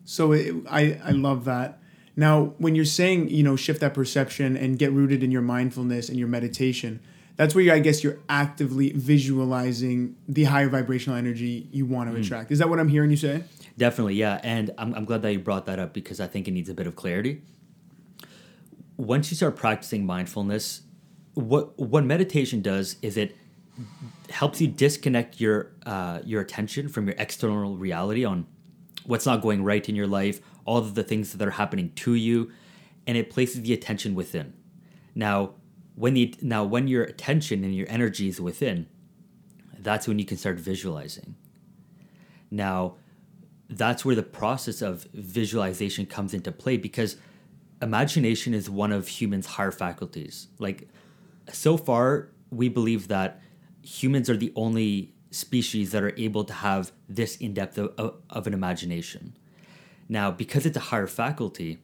[0.04, 1.82] So it, I I love that.
[2.16, 6.08] Now, when you're saying, you know, shift that perception and get rooted in your mindfulness
[6.08, 7.02] and your meditation,
[7.36, 12.16] that's where you, I guess you're actively visualizing the higher vibrational energy you want to
[12.16, 12.24] mm.
[12.24, 12.52] attract.
[12.52, 13.44] Is that what I'm hearing you say?
[13.76, 14.40] Definitely, yeah.
[14.44, 16.76] And I'm, I'm glad that you brought that up because I think it needs a
[16.76, 17.42] bit of clarity.
[18.96, 20.84] Once you start practicing mindfulness,
[21.36, 23.38] what what meditation does is it
[24.30, 28.48] helps you disconnect your uh, your attention from your external reality on
[29.06, 32.16] what's not going right in your life all of the things that are happening to
[32.16, 32.52] you,
[33.08, 34.54] and it places the attention within.
[35.14, 35.52] Now,
[35.94, 38.88] when the now when your attention and your energy is within,
[39.78, 41.36] that's when you can start visualizing.
[42.52, 42.96] Now,
[43.70, 47.18] that's where the process of visualization comes into play because
[47.82, 50.48] imagination is one of humans' higher faculties.
[50.60, 50.90] Like
[51.52, 53.42] so far, we believe that
[53.82, 58.48] humans are the only species that are able to have this in depth of, of,
[58.48, 59.38] an imagination.
[60.08, 61.80] Now, because it's a higher faculty,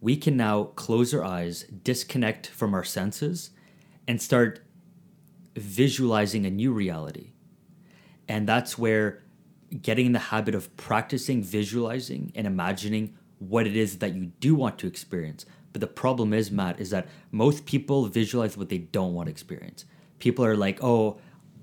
[0.00, 3.50] we can now close our eyes, disconnect from our senses,
[4.06, 4.60] and start
[5.56, 7.32] visualizing a new reality.
[8.28, 9.22] And that's where
[9.82, 14.54] getting in the habit of practicing visualizing and imagining what it is that you do
[14.54, 15.44] want to experience.
[15.76, 19.30] But the problem is, Matt, is that most people visualize what they don't want to
[19.30, 19.84] experience.
[20.18, 21.18] People are like, oh,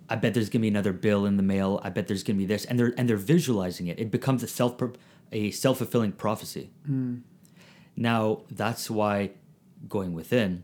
[0.08, 1.82] I bet there's gonna be another bill in the mail.
[1.84, 4.00] I bet there's gonna be this, and they're and they're visualizing it.
[4.00, 4.80] It becomes a self
[5.32, 6.70] a self fulfilling prophecy.
[6.88, 7.22] Mm.
[7.96, 9.32] Now, that's why
[9.90, 10.62] going within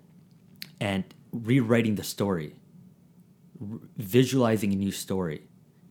[0.79, 2.53] and rewriting the story,
[3.59, 5.41] r- visualizing a new story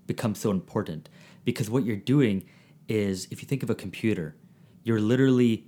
[0.06, 1.08] becomes so important
[1.44, 2.44] because what you're doing
[2.88, 4.36] is if you think of a computer,
[4.84, 5.66] you're literally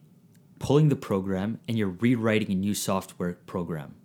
[0.60, 3.96] pulling the program and you're rewriting a new software program.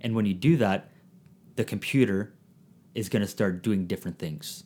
[0.00, 0.90] And when you do that,
[1.54, 2.34] the computer
[2.94, 4.64] is going to start doing different things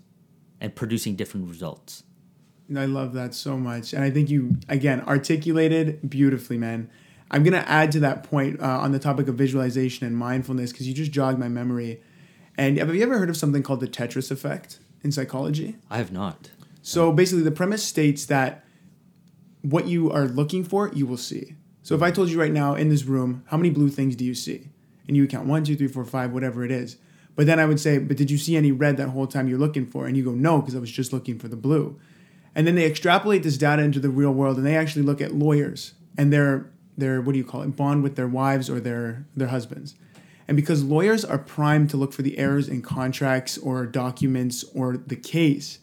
[0.60, 2.04] and producing different results.
[2.74, 3.92] I love that so much.
[3.92, 6.88] And I think you, again, articulated beautifully, man.
[7.30, 10.72] I'm going to add to that point uh, on the topic of visualization and mindfulness
[10.72, 12.00] because you just jogged my memory.
[12.56, 15.76] And have you ever heard of something called the Tetris effect in psychology?
[15.90, 16.50] I have not.
[16.80, 18.64] So basically, the premise states that
[19.64, 21.54] what you are looking for, you will see.
[21.82, 24.24] So if I told you right now in this room, how many blue things do
[24.24, 24.68] you see?
[25.08, 26.98] And you would count one, two, three, four, five, whatever it is.
[27.34, 29.58] But then I would say, but did you see any red that whole time you're
[29.58, 30.06] looking for?
[30.06, 31.98] And you go, no, because I was just looking for the blue.
[32.54, 35.34] And then they extrapolate this data into the real world and they actually look at
[35.34, 39.26] lawyers and their their what do you call it, bond with their wives or their
[39.34, 39.96] their husbands.
[40.46, 44.96] And because lawyers are primed to look for the errors in contracts or documents or
[44.96, 45.78] the case,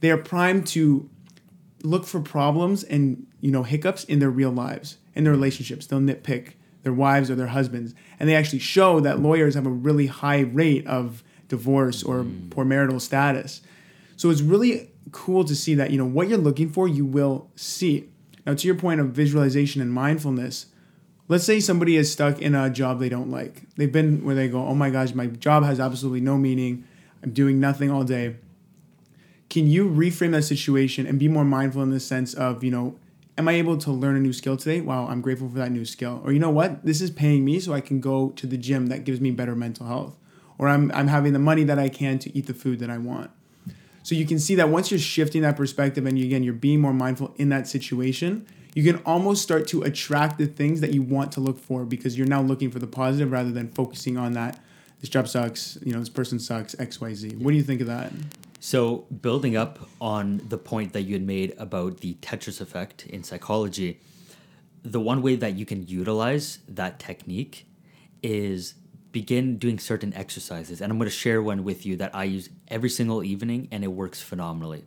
[0.00, 1.10] they are primed to
[1.84, 5.86] look for problems and you know hiccups in their real lives, in their relationships.
[5.86, 9.70] They'll nitpick their wives or their husbands, and they actually show that lawyers have a
[9.70, 12.50] really high rate of divorce or mm.
[12.50, 13.60] poor marital status.
[14.16, 17.50] So it's really cool to see that you know what you're looking for, you will
[17.54, 18.08] see.
[18.46, 20.66] Now, to your point of visualization and mindfulness,
[21.28, 23.62] let's say somebody is stuck in a job they don't like.
[23.76, 26.84] They've been where they go, oh my gosh, my job has absolutely no meaning.
[27.22, 28.36] I'm doing nothing all day
[29.54, 32.96] can you reframe that situation and be more mindful in the sense of you know
[33.38, 34.80] am i able to learn a new skill today?
[34.80, 36.20] Wow i'm grateful for that new skill.
[36.24, 36.84] Or you know what?
[36.84, 39.54] This is paying me so i can go to the gym that gives me better
[39.54, 40.16] mental health.
[40.58, 42.98] Or i'm, I'm having the money that i can to eat the food that i
[42.98, 43.30] want.
[44.02, 46.80] So you can see that once you're shifting that perspective and you, again you're being
[46.80, 51.00] more mindful in that situation you can almost start to attract the things that you
[51.00, 54.32] want to look for because you're now looking for the positive rather than focusing on
[54.32, 54.58] that
[55.00, 58.10] this job sucks you know this person sucks xyz what do you think of that
[58.66, 63.22] so, building up on the point that you had made about the Tetris effect in
[63.22, 64.00] psychology,
[64.82, 67.66] the one way that you can utilize that technique
[68.22, 68.72] is
[69.12, 70.80] begin doing certain exercises.
[70.80, 73.84] And I'm going to share one with you that I use every single evening and
[73.84, 74.86] it works phenomenally.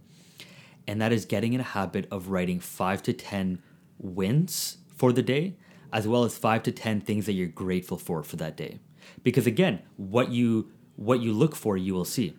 [0.87, 3.61] And that is getting in a habit of writing five to 10
[3.99, 5.53] wins for the day,
[5.93, 8.79] as well as five to 10 things that you're grateful for for that day.
[9.21, 12.35] Because again, what you what you look for, you will see.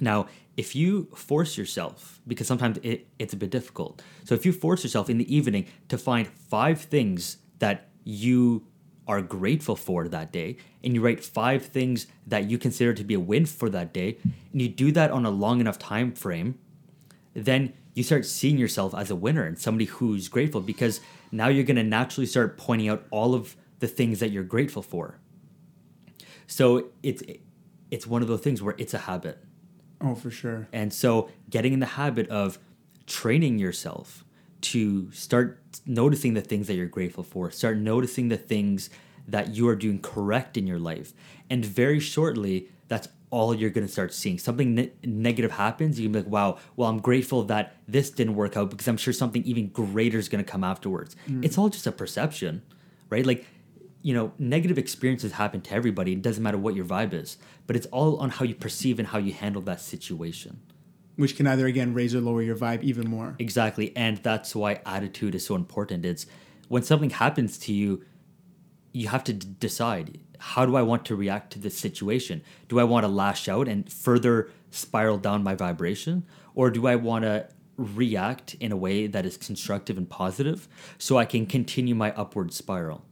[0.00, 4.52] Now, if you force yourself, because sometimes it, it's a bit difficult, so if you
[4.52, 8.66] force yourself in the evening to find five things that you
[9.06, 13.14] are grateful for that day, and you write five things that you consider to be
[13.14, 14.16] a win for that day,
[14.52, 16.58] and you do that on a long enough time frame,
[17.34, 21.64] then you start seeing yourself as a winner and somebody who's grateful because now you're
[21.64, 25.18] going to naturally start pointing out all of the things that you're grateful for.
[26.46, 27.22] So it's
[27.90, 29.38] it's one of those things where it's a habit
[30.04, 30.68] Oh, for sure.
[30.72, 32.58] And so getting in the habit of
[33.06, 34.24] training yourself
[34.60, 38.90] to start noticing the things that you're grateful for, start noticing the things
[39.26, 41.12] that you are doing correct in your life.
[41.50, 44.38] And very shortly, that's all you're going to start seeing.
[44.38, 48.36] Something ne- negative happens, you can be like, wow, well, I'm grateful that this didn't
[48.36, 51.16] work out because I'm sure something even greater is going to come afterwards.
[51.28, 51.44] Mm.
[51.44, 52.62] It's all just a perception,
[53.10, 53.26] right?
[53.26, 53.44] Like
[54.04, 56.12] you know, negative experiences happen to everybody.
[56.12, 59.08] It doesn't matter what your vibe is, but it's all on how you perceive and
[59.08, 60.60] how you handle that situation.
[61.16, 63.34] Which can either again raise or lower your vibe even more.
[63.38, 66.04] Exactly, and that's why attitude is so important.
[66.04, 66.26] It's
[66.68, 68.04] when something happens to you,
[68.92, 72.42] you have to d- decide how do I want to react to this situation?
[72.68, 76.96] Do I want to lash out and further spiral down my vibration, or do I
[76.96, 81.94] want to react in a way that is constructive and positive so I can continue
[81.94, 83.06] my upward spiral?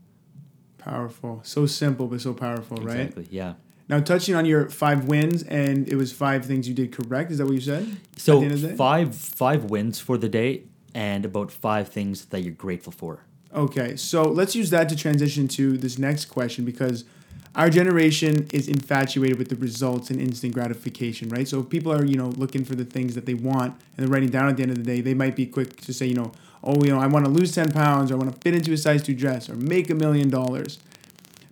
[0.84, 1.40] Powerful.
[1.44, 3.08] So simple, but so powerful, exactly, right?
[3.08, 3.54] Exactly, yeah.
[3.88, 7.30] Now, touching on your five wins, and it was five things you did correct.
[7.30, 7.96] Is that what you said?
[8.16, 10.62] So five five wins for the day,
[10.94, 13.24] and about five things that you're grateful for.
[13.54, 17.04] Okay, so let's use that to transition to this next question because
[17.54, 21.46] our generation is infatuated with the results and instant gratification, right?
[21.46, 24.12] So if people are, you know, looking for the things that they want and they're
[24.12, 26.14] writing down at the end of the day, they might be quick to say, you
[26.14, 26.32] know,
[26.64, 28.72] oh, you know, I want to lose 10 pounds or I want to fit into
[28.72, 30.78] a size 2 dress or make a million dollars.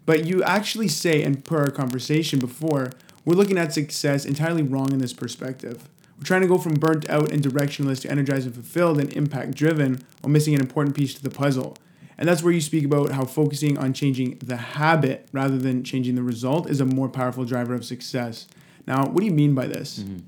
[0.07, 2.93] But you actually say, and per our conversation before,
[3.25, 5.87] we're looking at success entirely wrong in this perspective.
[6.17, 9.55] We're trying to go from burnt out and directionless to energized and fulfilled and impact
[9.55, 11.77] driven while missing an important piece to the puzzle.
[12.21, 16.17] And that's where you speak about how focusing on changing the habit rather than changing
[16.17, 18.47] the result is a more powerful driver of success.
[18.87, 20.01] Now, what do you mean by this?
[20.01, 20.19] Mm-hmm.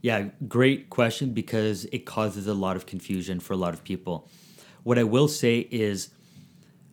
[0.00, 4.30] Yeah, great question because it causes a lot of confusion for a lot of people.
[4.82, 6.08] What I will say is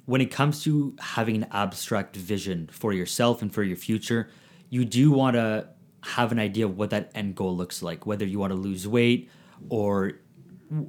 [0.06, 4.30] when it comes to having an abstract vision for yourself and for your future,
[4.70, 5.70] you do want to
[6.02, 8.86] have an idea of what that end goal looks like, whether you want to lose
[8.86, 9.30] weight
[9.70, 10.20] or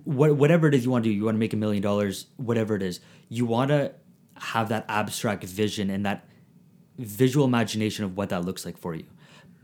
[0.05, 2.27] what, whatever it is you want to do, you want to make a million dollars,
[2.37, 3.93] whatever it is, you want to
[4.37, 6.27] have that abstract vision and that
[6.99, 9.07] visual imagination of what that looks like for you.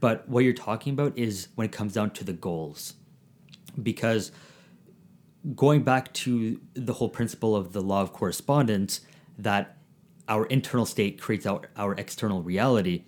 [0.00, 2.94] But what you're talking about is when it comes down to the goals.
[3.80, 4.32] Because
[5.54, 9.02] going back to the whole principle of the law of correspondence,
[9.38, 9.76] that
[10.28, 13.04] our internal state creates our, our external reality,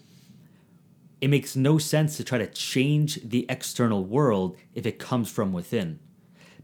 [1.20, 5.52] it makes no sense to try to change the external world if it comes from
[5.52, 6.00] within.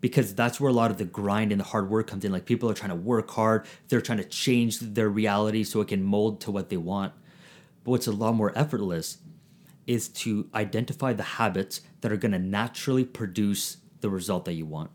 [0.00, 2.30] Because that's where a lot of the grind and the hard work comes in.
[2.30, 5.88] Like people are trying to work hard, they're trying to change their reality so it
[5.88, 7.12] can mold to what they want.
[7.84, 9.18] But what's a lot more effortless
[9.86, 14.66] is to identify the habits that are going to naturally produce the result that you
[14.66, 14.90] want.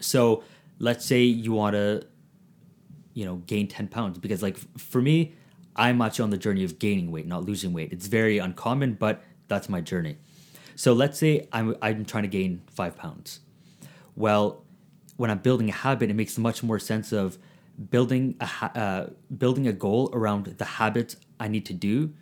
[0.00, 0.44] So
[0.78, 2.06] let's say you want to,
[3.14, 5.34] you know, gain 10 pounds because like for me,
[5.74, 7.92] I'm actually on the journey of gaining weight, not losing weight.
[7.92, 10.16] It's very uncommon, but that's my journey.
[10.76, 13.40] So let's say I'm, I'm trying to gain five pounds.
[14.14, 14.64] Well,
[15.16, 17.38] when I'm building a habit, it makes much more sense of
[17.90, 22.12] building a ha- uh, building a goal around the habits I need to do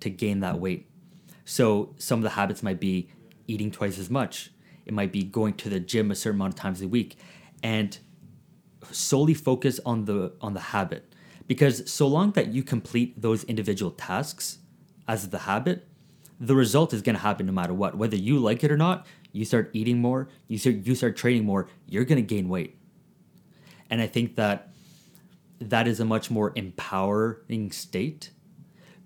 [0.00, 0.90] to gain that weight.
[1.44, 3.08] So some of the habits might be
[3.46, 4.50] eating twice as much.
[4.84, 7.18] It might be going to the gym a certain amount of times a week,
[7.62, 7.98] and
[8.90, 11.14] solely focus on the on the habit
[11.46, 14.58] because so long that you complete those individual tasks
[15.06, 15.88] as the habit
[16.40, 19.06] the result is going to happen no matter what whether you like it or not
[19.32, 22.78] you start eating more you start you start training more you're going to gain weight
[23.90, 24.70] and i think that
[25.60, 28.30] that is a much more empowering state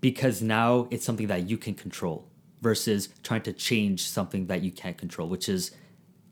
[0.00, 2.28] because now it's something that you can control
[2.60, 5.72] versus trying to change something that you can't control which is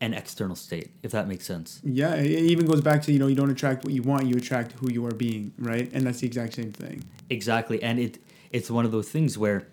[0.01, 1.81] an external state, if that makes sense.
[1.85, 4.37] Yeah, it even goes back to you know you don't attract what you want, you
[4.37, 5.91] attract who you are being, right?
[5.93, 7.05] And that's the exact same thing.
[7.29, 8.19] Exactly, and it
[8.51, 9.69] it's one of those things where,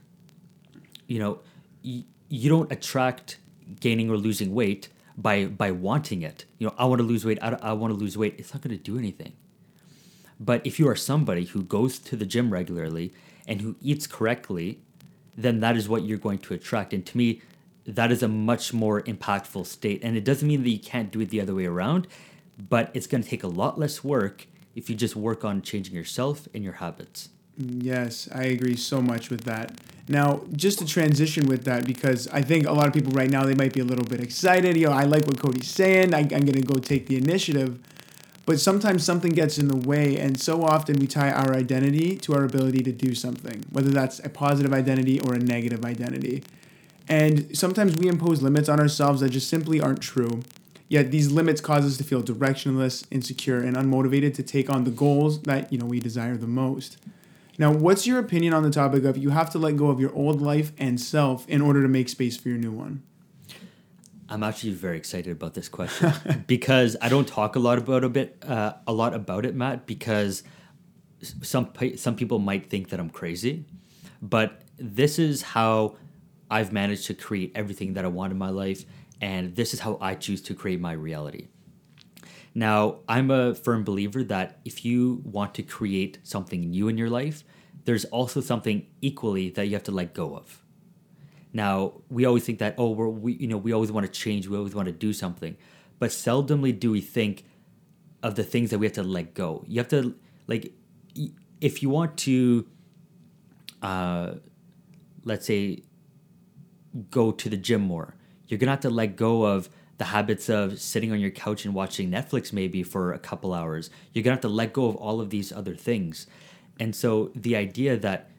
[1.07, 1.39] you know,
[1.83, 3.37] y- you don't attract
[3.79, 6.45] gaining or losing weight by by wanting it.
[6.57, 7.39] You know, I want to lose weight.
[7.41, 8.35] I, I want to lose weight.
[8.37, 9.33] It's not going to do anything.
[10.39, 13.13] But if you are somebody who goes to the gym regularly
[13.47, 14.79] and who eats correctly,
[15.35, 16.93] then that is what you're going to attract.
[16.93, 17.41] And to me,
[17.85, 20.01] that is a much more impactful state.
[20.03, 22.07] And it doesn't mean that you can't do it the other way around,
[22.69, 25.95] but it's going to take a lot less work if you just work on changing
[25.95, 27.29] yourself and your habits.
[27.59, 29.71] Mm, yes, I agree so much with that.
[30.09, 33.43] Now, just to transition with that, because I think a lot of people right now
[33.43, 34.77] they might be a little bit excited.
[34.77, 36.13] You know, I like what Cody's saying.
[36.13, 37.79] I, I'm going to go take the initiative,
[38.45, 42.33] but sometimes something gets in the way, and so often we tie our identity to
[42.35, 46.43] our ability to do something, whether that's a positive identity or a negative identity.
[47.09, 50.41] And sometimes we impose limits on ourselves that just simply aren't true.
[50.89, 54.91] Yet these limits cause us to feel directionless, insecure, and unmotivated to take on the
[54.91, 56.97] goals that you know we desire the most.
[57.57, 60.13] Now, what's your opinion on the topic of you have to let go of your
[60.13, 63.01] old life and self in order to make space for your new one?
[64.29, 66.13] I'm actually very excited about this question
[66.47, 69.87] because I don't talk a lot about a bit uh, a lot about it, Matt.
[69.87, 70.43] Because
[71.21, 73.65] some some people might think that I'm crazy,
[74.21, 75.95] but this is how
[76.51, 78.85] I've managed to create everything that I want in my life,
[79.21, 81.47] and this is how I choose to create my reality.
[82.57, 87.07] Now, I'm a firm believer that if you want to create something new in your
[87.07, 87.43] life,
[87.85, 90.63] there's also something equally that you have to let go of.
[91.53, 94.47] Now, we always think that oh, we're, we you know we always want to change,
[94.47, 95.55] we always want to do something,
[95.99, 97.45] but seldomly do we think
[98.23, 99.63] of the things that we have to let go.
[99.67, 100.15] You have to
[100.47, 100.73] like
[101.61, 102.65] if you want to,
[103.83, 104.31] uh,
[105.23, 105.83] let's say,
[107.11, 108.15] go to the gym more.
[108.47, 111.73] You're gonna have to let go of the habits of sitting on your couch and
[111.73, 113.89] watching Netflix maybe for a couple hours.
[114.13, 116.27] You're gonna have to let go of all of these other things.
[116.79, 118.29] And so the idea that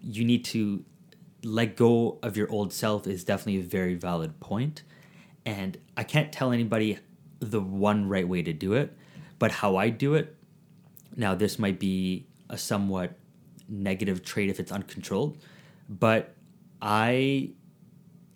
[0.00, 0.84] you need to
[1.42, 4.82] let go of your old self is definitely a very valid point.
[5.44, 6.98] And I can't tell anybody
[7.40, 8.96] the one right way to do it,
[9.38, 10.36] but how I do it.
[11.16, 13.16] Now, this might be a somewhat
[13.68, 15.38] negative trait if it's uncontrolled,
[15.88, 16.34] but
[16.80, 17.50] I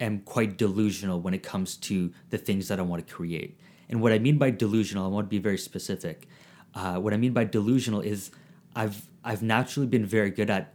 [0.02, 3.58] am quite delusional when it comes to the things that I want to create.
[3.88, 6.28] And what I mean by delusional, I want to be very specific.
[6.74, 8.30] Uh, what I mean by delusional is
[8.74, 10.74] I've I've naturally been very good at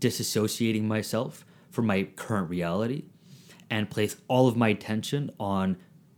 [0.00, 3.04] disassociating myself from my current reality
[3.70, 5.76] and place all of my attention on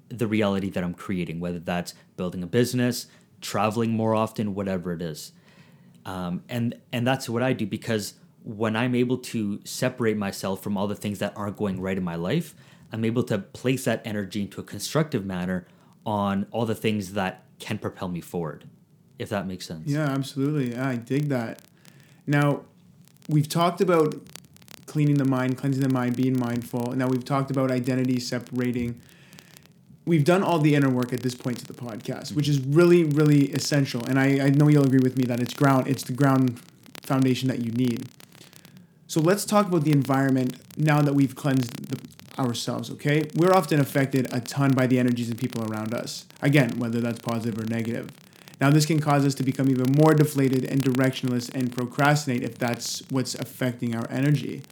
[0.09, 3.07] the reality that I'm creating, whether that's building a business,
[3.41, 5.33] traveling more often, whatever it is.
[6.05, 10.77] Um, and and that's what I do because when I'm able to separate myself from
[10.77, 12.55] all the things that aren't going right in my life,
[12.93, 15.67] I'm able to place that energy into a constructive manner
[16.05, 18.65] on all the things that can propel me forward,
[19.19, 19.87] if that makes sense.
[19.87, 20.77] Yeah, absolutely.
[20.77, 21.63] I dig that.
[22.27, 22.63] Now,
[23.29, 24.15] we've talked about
[24.87, 26.93] cleaning the mind, cleansing the mind, being mindful.
[26.93, 29.01] Now, we've talked about identity separating.
[30.07, 33.05] We've done all the inner work at this point to the podcast, which is really,
[33.05, 34.05] really essential.
[34.07, 36.61] And I, I know you'll agree with me that it's ground, it's the ground
[37.03, 38.09] foundation that you need.
[39.11, 41.99] So let's talk about the environment now that we've cleansed the,
[42.41, 43.29] ourselves, okay?
[43.35, 46.27] We're often affected a ton by the energies and people around us.
[46.43, 48.09] Again, whether that's positive or negative.
[48.61, 52.57] Now, this can cause us to become even more deflated and directionless and procrastinate if
[52.57, 54.63] that's what's affecting our energy.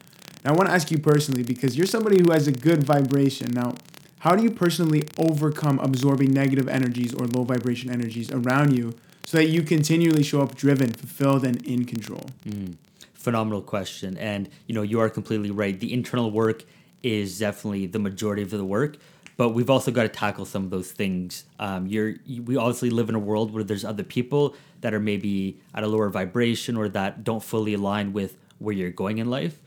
[0.45, 3.51] Now, I want to ask you personally because you're somebody who has a good vibration.
[3.51, 3.75] Now,
[4.21, 8.95] how do you personally overcome absorbing negative energies or low vibration energies around you
[9.27, 12.27] so that you continually show up driven, fulfilled, and in control?
[12.47, 12.77] Mm,
[13.15, 14.17] phenomenal question.
[14.17, 15.79] And, you know, you are completely right.
[15.79, 16.65] The internal work
[17.03, 18.99] is definitely the majority of the work
[19.39, 21.45] but we've also got to tackle some of those things.
[21.61, 25.61] Um, you're we obviously live in a world where there's other people that are maybe
[25.73, 29.61] at a lower vibration or that don't fully align with where you're going in life.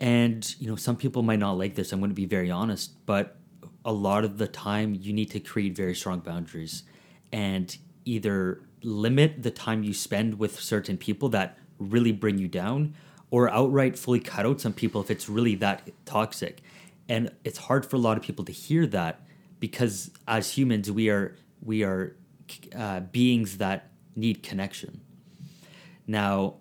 [0.00, 1.92] And you know, some people might not like this.
[1.92, 3.36] I'm going to be very honest, but
[3.84, 6.82] a lot of the time you need to create very strong boundaries
[7.32, 12.94] and either limit the time you spend with certain people that really bring you down
[13.30, 16.60] or outright fully cut out some people if it's really that toxic.
[17.08, 19.20] And it's hard for a lot of people to hear that
[19.58, 22.16] because as humans we are we are
[22.76, 25.00] uh, beings that need connection.
[26.06, 26.54] Now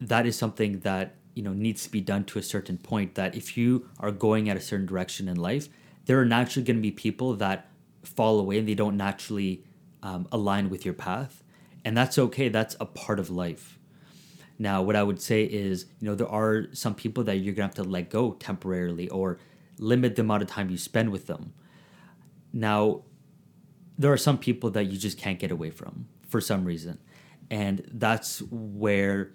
[0.00, 3.34] that is something that you know needs to be done to a certain point that
[3.34, 5.68] if you are going at a certain direction in life
[6.06, 7.68] there are naturally going to be people that
[8.02, 9.62] fall away and they don't naturally
[10.02, 11.42] um, align with your path
[11.86, 13.76] and that's okay that's a part of life
[14.58, 17.66] now, what I would say is, you know, there are some people that you're gonna
[17.66, 19.38] have to let go temporarily or
[19.78, 21.52] limit the amount of time you spend with them.
[22.52, 23.02] Now,
[23.98, 26.98] there are some people that you just can't get away from for some reason.
[27.50, 29.32] And that's where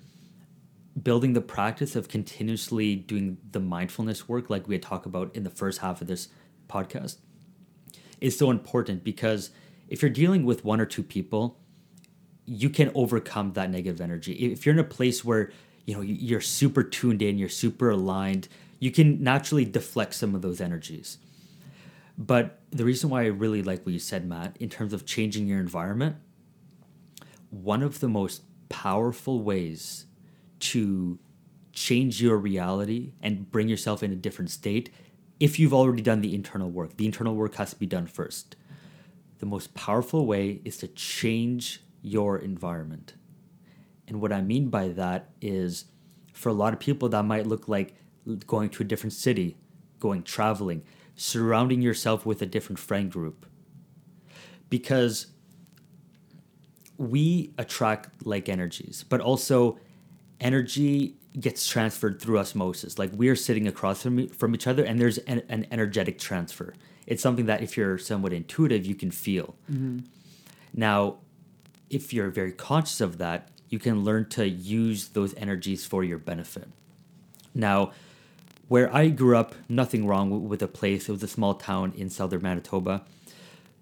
[1.01, 5.43] building the practice of continuously doing the mindfulness work, like we had talked about in
[5.43, 6.29] the first half of this
[6.67, 7.17] podcast,
[8.19, 9.51] is so important because
[9.87, 11.60] if you're dealing with one or two people
[12.45, 14.33] you can overcome that negative energy.
[14.33, 15.51] If you're in a place where
[15.85, 18.47] you know you're super tuned in, you're super aligned,
[18.79, 21.17] you can naturally deflect some of those energies.
[22.17, 25.47] But the reason why I really like what you said, Matt, in terms of changing
[25.47, 26.17] your environment,
[27.49, 30.05] one of the most powerful ways
[30.59, 31.19] to
[31.73, 34.89] change your reality and bring yourself in a different state
[35.39, 36.97] if you've already done the internal work.
[36.97, 38.55] The internal work has to be done first.
[39.39, 43.13] The most powerful way is to change your environment.
[44.07, 45.85] And what I mean by that is
[46.33, 47.95] for a lot of people, that might look like
[48.47, 49.57] going to a different city,
[49.99, 50.83] going traveling,
[51.15, 53.45] surrounding yourself with a different friend group.
[54.69, 55.27] Because
[56.97, 59.79] we attract like energies, but also
[60.39, 62.99] energy gets transferred through osmosis.
[62.99, 66.73] Like we are sitting across from, from each other, and there's an, an energetic transfer.
[67.07, 69.55] It's something that if you're somewhat intuitive, you can feel.
[69.71, 69.99] Mm-hmm.
[70.73, 71.17] Now,
[71.91, 76.17] if you're very conscious of that, you can learn to use those energies for your
[76.17, 76.67] benefit.
[77.53, 77.91] Now,
[78.67, 81.09] where I grew up, nothing wrong with the place.
[81.09, 83.03] It was a small town in southern Manitoba.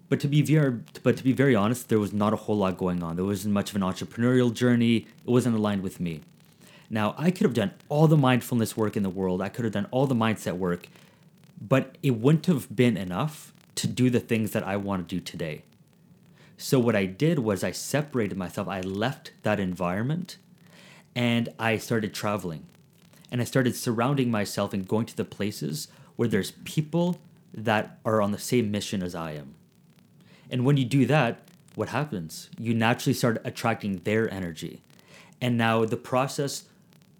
[0.08, 2.76] But to be very, but to be very honest, there was not a whole lot
[2.76, 3.14] going on.
[3.14, 5.06] There wasn't much of an entrepreneurial journey.
[5.24, 6.22] It wasn't aligned with me.
[6.90, 9.40] Now, I could have done all the mindfulness work in the world.
[9.40, 10.88] I could have done all the mindset work,
[11.60, 15.20] but it wouldn't have been enough to do the things that I want to do
[15.20, 15.62] today.
[16.62, 18.68] So what I did was I separated myself.
[18.68, 20.36] I left that environment
[21.14, 22.66] and I started traveling.
[23.32, 27.18] And I started surrounding myself and going to the places where there's people
[27.54, 29.54] that are on the same mission as I am.
[30.50, 32.50] And when you do that, what happens?
[32.58, 34.82] You naturally start attracting their energy.
[35.40, 36.64] And now the process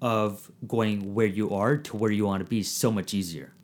[0.02, 3.54] of going where you are to where you want to be is so much easier.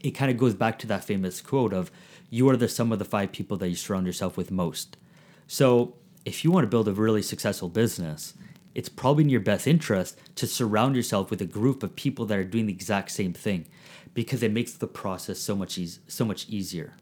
[0.00, 1.90] It kind of goes back to that famous quote of
[2.32, 4.96] you are the sum of the five people that you surround yourself with most.
[5.46, 8.32] So, if you want to build a really successful business,
[8.74, 12.38] it's probably in your best interest to surround yourself with a group of people that
[12.38, 13.66] are doing the exact same thing
[14.14, 15.78] because it makes the process so much
[16.08, 16.94] so much easier.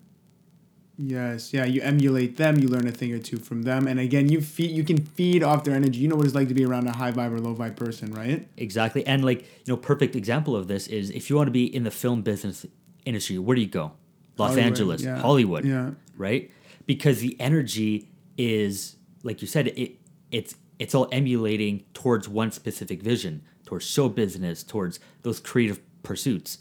[0.99, 4.29] Yes, yeah, you emulate them, you learn a thing or two from them, and again,
[4.29, 6.01] you feed, you can feed off their energy.
[6.01, 8.13] You know what it's like to be around a high vibe or low vibe person,
[8.13, 8.49] right?
[8.57, 11.65] Exactly, and like you know, perfect example of this is if you want to be
[11.73, 12.67] in the film business
[13.05, 13.93] industry, where do you go?
[14.41, 15.19] Los Hollywood, Angeles, yeah.
[15.19, 15.91] Hollywood, yeah.
[16.17, 16.51] right?
[16.87, 19.99] Because the energy is, like you said, it
[20.31, 26.59] it's it's all emulating towards one specific vision, towards show business, towards those creative pursuits.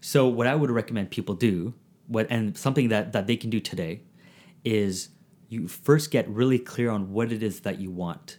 [0.00, 1.74] So what I would recommend people do,
[2.08, 4.00] what and something that that they can do today,
[4.64, 5.10] is
[5.48, 8.38] you first get really clear on what it is that you want.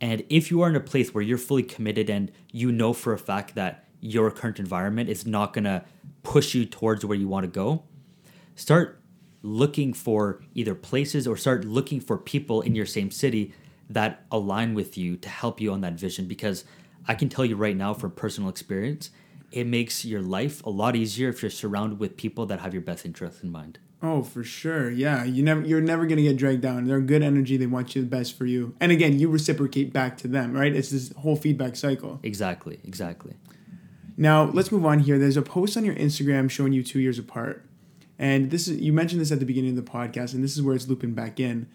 [0.00, 3.12] And if you are in a place where you're fully committed and you know for
[3.12, 5.84] a fact that your current environment is not going to
[6.22, 7.84] push you towards where you want to go,
[8.54, 9.00] start
[9.42, 13.52] looking for either places or start looking for people in your same city
[13.90, 16.64] that align with you to help you on that vision because
[17.06, 19.10] I can tell you right now from personal experience,
[19.50, 22.82] it makes your life a lot easier if you're surrounded with people that have your
[22.82, 23.78] best interests in mind.
[24.02, 24.90] Oh, for sure.
[24.90, 26.86] Yeah, you never you're never gonna get dragged down.
[26.86, 27.56] They're good energy.
[27.56, 28.74] They want you the best for you.
[28.80, 30.74] And again, you reciprocate back to them, right?
[30.74, 32.18] It's this whole feedback cycle.
[32.22, 33.34] Exactly, exactly.
[34.16, 35.18] Now let's move on here.
[35.18, 37.64] There's a post on your Instagram showing you two years apart,
[38.22, 40.62] and this is you mentioned this at the beginning of the podcast, and this is
[40.62, 41.66] where it's looping back in.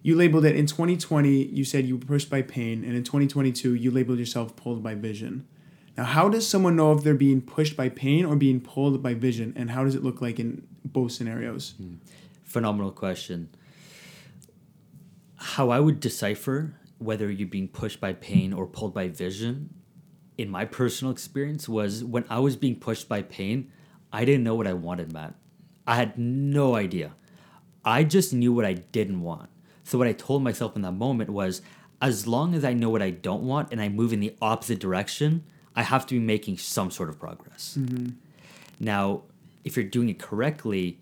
[0.00, 1.46] You labeled it in 2020.
[1.46, 4.94] You said you were pushed by pain, and in 2022 you labeled yourself pulled by
[4.94, 5.48] vision.
[5.96, 9.14] Now, how does someone know if they're being pushed by pain or being pulled by
[9.14, 11.74] vision, and how does it look like in both scenarios?
[11.76, 11.94] Hmm.
[12.44, 13.48] Phenomenal question.
[15.34, 19.74] How I would decipher whether you're being pushed by pain or pulled by vision,
[20.36, 23.72] in my personal experience, was when I was being pushed by pain,
[24.12, 25.34] I didn't know what I wanted, Matt.
[25.88, 27.12] I had no idea.
[27.84, 29.48] I just knew what I didn't want.
[29.84, 31.62] So, what I told myself in that moment was
[32.02, 34.78] as long as I know what I don't want and I move in the opposite
[34.78, 37.78] direction, I have to be making some sort of progress.
[38.78, 39.22] Now,
[39.64, 40.98] if you're doing it correctly,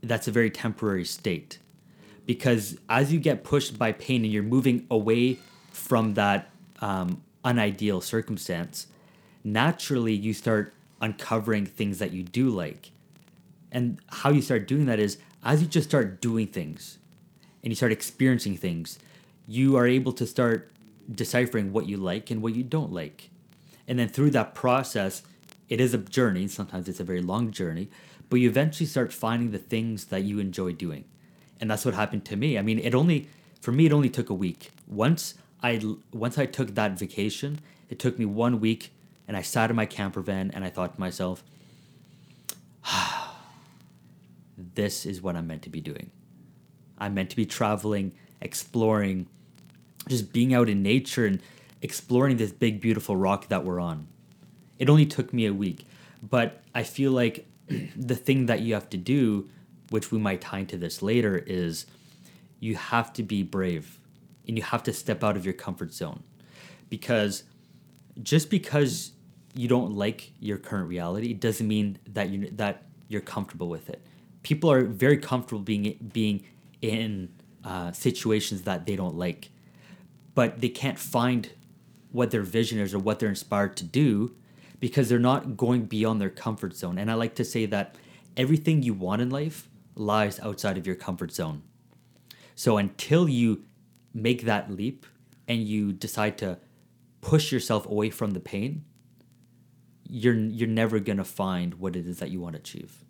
[0.00, 1.58] that's a very temporary state.
[2.24, 5.38] Because as you get pushed by pain and you're moving away
[5.70, 8.86] from that um, unideal circumstance,
[9.44, 12.91] naturally you start uncovering things that you do like.
[13.72, 16.98] And how you start doing that is as you just start doing things
[17.64, 18.98] and you start experiencing things,
[19.48, 20.70] you are able to start
[21.10, 23.30] deciphering what you like and what you don't like.
[23.88, 25.22] And then through that process,
[25.68, 26.46] it is a journey.
[26.48, 27.88] Sometimes it's a very long journey,
[28.28, 31.04] but you eventually start finding the things that you enjoy doing.
[31.60, 32.58] And that's what happened to me.
[32.58, 33.28] I mean, it only,
[33.60, 34.70] for me, it only took a week.
[34.86, 35.80] Once I,
[36.12, 38.92] once I took that vacation, it took me one week
[39.26, 41.42] and I sat in my camper van and I thought to myself,
[44.74, 46.10] this is what I'm meant to be doing.
[46.98, 49.26] I'm meant to be traveling, exploring,
[50.08, 51.40] just being out in nature and
[51.80, 54.06] exploring this big, beautiful rock that we're on.
[54.78, 55.86] It only took me a week,
[56.22, 57.46] but I feel like
[57.96, 59.48] the thing that you have to do,
[59.90, 61.86] which we might tie into this later, is
[62.60, 63.98] you have to be brave
[64.46, 66.22] and you have to step out of your comfort zone
[66.88, 67.44] because
[68.22, 69.12] just because
[69.54, 74.04] you don't like your current reality doesn't mean that you that you're comfortable with it.
[74.42, 76.44] People are very comfortable being being
[76.80, 77.28] in
[77.64, 79.50] uh, situations that they don't like,
[80.34, 81.50] but they can't find
[82.10, 84.34] what their vision is or what they're inspired to do
[84.80, 86.98] because they're not going beyond their comfort zone.
[86.98, 87.94] And I like to say that
[88.36, 91.62] everything you want in life lies outside of your comfort zone.
[92.54, 93.64] So until you
[94.12, 95.06] make that leap
[95.48, 96.58] and you decide to
[97.20, 98.84] push yourself away from the pain,
[100.08, 103.04] you're you're never gonna find what it is that you want to achieve.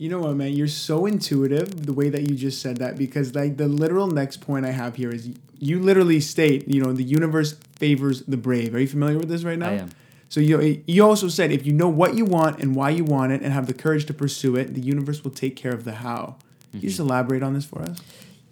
[0.00, 0.54] You know what, man?
[0.54, 4.38] You're so intuitive the way that you just said that because like the literal next
[4.38, 5.28] point I have here is
[5.58, 8.74] you literally state, you know, the universe favors the brave.
[8.74, 9.68] Are you familiar with this right now?
[9.68, 9.90] I am.
[10.30, 13.32] So you you also said if you know what you want and why you want
[13.32, 15.96] it and have the courage to pursue it, the universe will take care of the
[15.96, 16.36] how.
[16.70, 18.00] Can you just elaborate on this for us?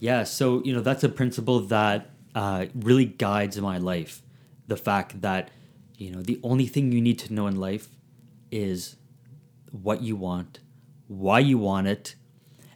[0.01, 4.20] Yeah, so you know that's a principle that uh, really guides my life.
[4.66, 5.51] The fact that
[5.96, 7.88] you know the only thing you need to know in life
[8.51, 8.96] is
[9.70, 10.61] what you want,
[11.09, 12.14] why you want it,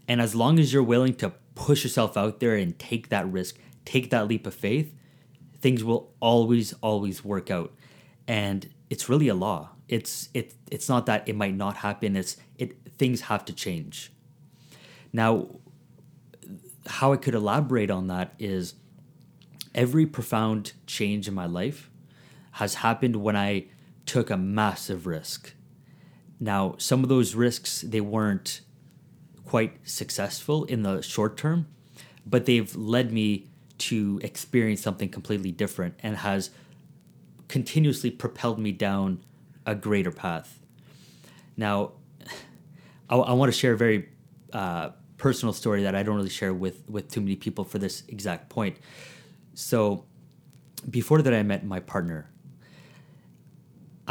[0.09, 3.59] and as long as you're willing to push yourself out there and take that risk,
[3.85, 4.93] take that leap of faith,
[5.61, 7.73] things will always always work out.
[8.27, 9.71] And it's really a law.
[9.89, 12.17] It's it it's not that it might not happen.
[12.17, 14.13] It's it things have to change.
[15.13, 15.49] Now,
[16.87, 18.75] how I could elaborate on that is
[19.75, 21.91] every profound change in my life
[22.53, 23.67] has happened when I
[24.07, 25.55] took a massive risk.
[26.43, 28.63] Now, some of those risks they weren't
[29.47, 31.69] quite successful in the short term,
[32.27, 33.47] but they've led me
[33.79, 36.51] to experience something completely different and has
[37.47, 39.23] continuously propelled me down
[39.65, 40.59] a greater path.
[41.57, 41.93] Now,
[43.09, 44.09] I, I want to share a very
[44.53, 44.89] uh,
[45.19, 48.49] personal story that I don't really share with with too many people for this exact
[48.49, 48.79] point.
[49.55, 50.07] So,
[50.91, 52.32] before that, I met my partner.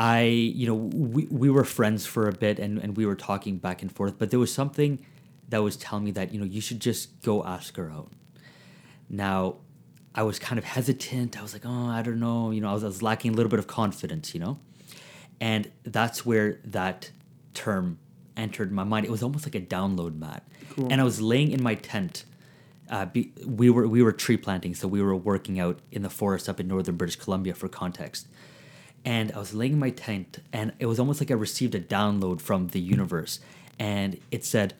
[0.01, 3.57] I, you know, we, we were friends for a bit and, and we were talking
[3.57, 5.05] back and forth, but there was something
[5.49, 8.11] that was telling me that, you know, you should just go ask her out.
[9.07, 9.57] Now,
[10.15, 11.37] I was kind of hesitant.
[11.37, 12.49] I was like, oh, I don't know.
[12.49, 14.57] You know, I was, I was lacking a little bit of confidence, you know?
[15.39, 17.11] And that's where that
[17.53, 17.99] term
[18.35, 19.05] entered my mind.
[19.05, 20.47] It was almost like a download Matt.
[20.71, 20.87] Cool.
[20.89, 22.25] And I was laying in my tent.
[22.89, 26.09] Uh, be, we were we were tree planting, so we were working out in the
[26.09, 28.27] forest up in northern British Columbia for context.
[29.03, 31.81] And I was laying in my tent, and it was almost like I received a
[31.81, 33.39] download from the universe,
[33.79, 34.75] and it said,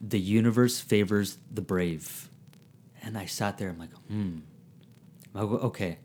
[0.00, 2.30] "The universe favors the brave."
[3.02, 3.68] And I sat there.
[3.68, 4.38] I'm like, hmm.
[5.34, 5.98] Okay.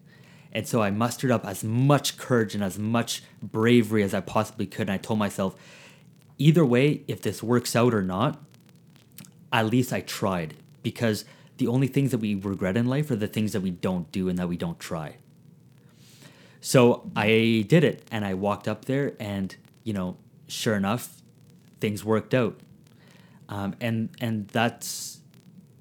[0.51, 4.65] And so I mustered up as much courage and as much bravery as I possibly
[4.65, 4.89] could.
[4.89, 5.55] And I told myself,
[6.37, 8.43] either way, if this works out or not,
[9.53, 11.25] at least I tried because
[11.57, 14.29] the only things that we regret in life are the things that we don't do
[14.29, 15.17] and that we don't try.
[16.67, 19.55] So I did it and I walked up there and,
[19.85, 20.17] you know,
[20.49, 21.21] sure enough,
[21.79, 22.59] things worked out.
[23.47, 25.21] Um, and and that's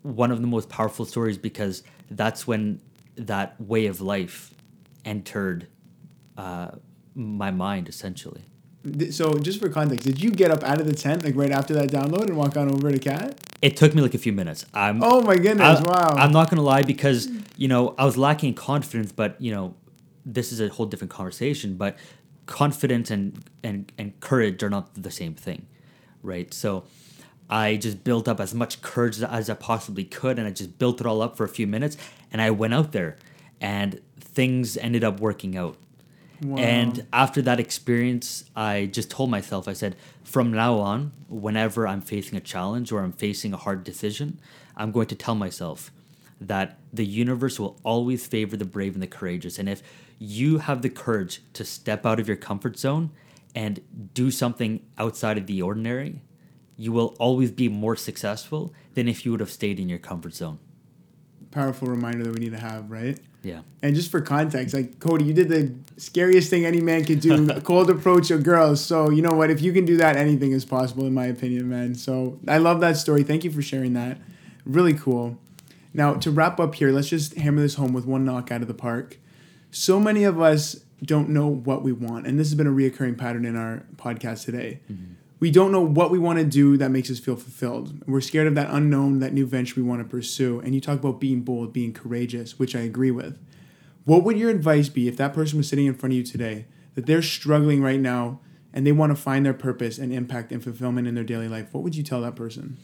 [0.03, 2.81] one of the most powerful stories because that's when
[3.17, 4.55] that way of life
[5.05, 5.67] entered
[6.39, 6.69] uh,
[7.17, 8.45] my mind essentially.
[9.11, 11.75] So just for context, did you get up out of the tent like right after
[11.75, 13.41] that download and walk on over to Cat?
[13.61, 14.65] It took me like a few minutes.
[14.73, 15.81] I'm Oh my goodness!
[15.81, 16.15] I, wow.
[16.17, 19.75] I'm not gonna lie because you know I was lacking confidence, but you know
[20.27, 21.77] this is a whole different conversation.
[21.77, 21.97] But
[22.47, 25.67] confidence and and and courage are not the same thing,
[26.23, 26.53] right?
[26.53, 26.85] So
[27.49, 31.01] I just built up as much courage as I possibly could, and I just built
[31.01, 31.97] it all up for a few minutes,
[32.33, 33.17] and I went out there,
[33.61, 35.77] and things ended up working out.
[36.43, 36.59] Wow.
[36.59, 42.03] And after that experience, I just told myself, I said, from now on, whenever I'm
[42.03, 44.39] facing a challenge or I'm facing a hard decision,
[44.77, 45.91] I'm going to tell myself
[46.39, 49.59] that the universe will always favor the brave and the courageous.
[49.59, 49.83] And if
[50.19, 53.11] you have the courage to step out of your comfort zone
[53.55, 53.81] and
[54.15, 56.23] do something outside of the ordinary,
[56.77, 60.35] you will always be more successful than if you would have stayed in your comfort
[60.35, 60.59] zone.
[61.51, 63.19] Powerful reminder that we need to have, right?
[63.43, 63.61] Yeah.
[63.81, 67.47] And just for context, like Cody, you did the scariest thing any man could do,
[67.63, 68.77] cold approach a girl.
[68.77, 69.51] So you know what?
[69.51, 71.95] If you can do that, anything is possible, in my opinion, man.
[71.95, 73.23] So I love that story.
[73.23, 74.19] Thank you for sharing that.
[74.65, 75.39] Really cool.
[75.95, 78.69] Now to wrap up here, let's just hammer this home with one knock out of
[78.69, 79.19] the park.
[79.77, 83.19] So many of us don't know what we want, and this has been a reoccurring
[83.19, 84.81] pattern in our podcast today.
[84.91, 85.13] Mm-hmm.
[85.39, 88.03] We don't know what we want to do that makes us feel fulfilled.
[88.07, 90.61] We're scared of that unknown, that new venture we want to pursue.
[90.61, 93.39] And you talk about being bold, being courageous, which I agree with.
[94.07, 96.65] What would your advice be if that person was sitting in front of you today,
[96.95, 98.41] that they're struggling right now
[98.73, 101.69] and they want to find their purpose and impact and fulfillment in their daily life?
[101.73, 102.79] What would you tell that person?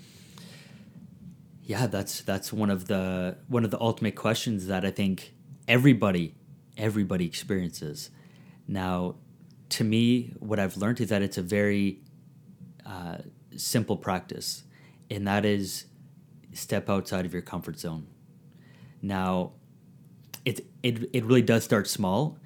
[1.62, 5.32] Yeah, that's that's one of the one of the ultimate questions that I think
[5.66, 6.34] everybody
[6.76, 8.10] everybody experiences.
[8.66, 9.16] Now,
[9.70, 12.00] to me, what I've learned is that it's a very
[12.84, 13.18] uh,
[13.56, 14.64] simple practice,
[15.10, 15.86] and that is
[16.52, 18.06] step outside of your comfort zone.
[19.00, 19.52] Now,
[20.44, 22.38] it it it really does start small,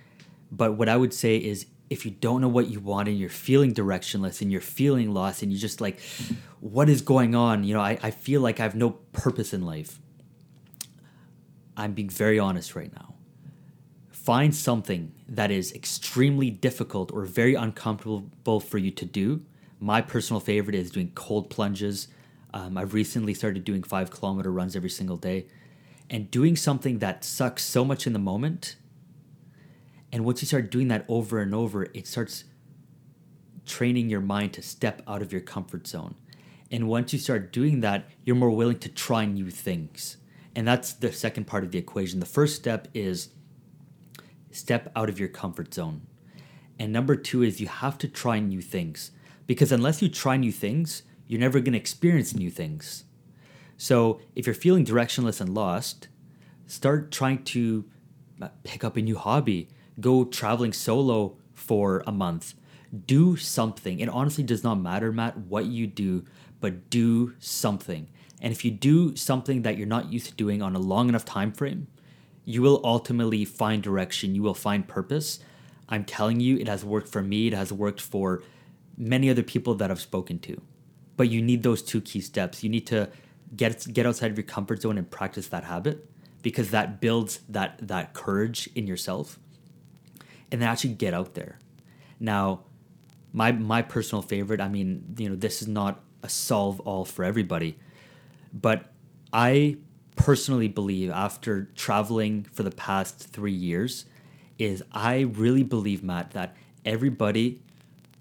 [0.51, 3.29] but what I would say is if you don't know what you want and you're
[3.29, 6.01] feeling directionless and you're feeling lost and you're just like
[6.61, 9.63] what is going on you know I, I feel like i have no purpose in
[9.63, 10.01] life
[11.77, 13.16] i'm being very honest right now
[14.27, 19.43] find something that is extremely difficult or very uncomfortable for you to do
[19.79, 22.09] my personal favorite is doing cold plunges
[22.53, 25.47] um, i've recently started doing five kilometer runs every single day
[26.11, 28.77] and doing something that sucks so much in the moment
[30.13, 32.45] and once you start doing that over and over, it starts
[33.67, 36.15] training your mind to step out of your comfort zone.
[36.71, 40.17] And once you start doing that, you're more willing to try new things.
[40.55, 42.21] And that's the second part of the equation.
[42.21, 43.29] The first step is
[44.57, 46.03] step out of your comfort zone.
[46.79, 49.11] And number two is you have to try new things.
[49.47, 53.05] Because unless you try new things, you're never going to experience new things.
[53.77, 56.09] So if you're feeling directionless and lost,
[56.67, 57.85] start trying to
[58.41, 59.69] uh, pick up a new hobby
[60.01, 62.55] go traveling solo for a month.
[63.07, 64.01] Do something.
[64.01, 66.25] It honestly does not matter, Matt, what you do,
[66.61, 68.09] but do something.
[68.41, 71.25] And if you do something that you're not used to doing on a long enough
[71.25, 71.89] time frame,
[72.47, 74.35] you will ultimately find direction.
[74.35, 75.41] You will find purpose.
[75.89, 77.49] I'm telling you, it has worked for me.
[77.49, 78.43] It has worked for
[78.97, 80.63] many other people that I've spoken to.
[81.17, 82.63] But you need those two key steps.
[82.63, 83.11] You need to
[83.55, 86.09] get get outside of your comfort zone and practice that habit
[86.43, 89.39] because that builds that that courage in yourself
[90.53, 91.59] and then actually get out there.
[92.21, 92.63] Now,
[93.33, 97.25] my my personal favorite, I mean, you know, this is not a solve all for
[97.25, 97.77] everybody,
[98.53, 98.93] but
[99.33, 99.79] I
[100.17, 104.07] personally believe after traveling for the past 3 years
[104.59, 107.61] is I really believe Matt that everybody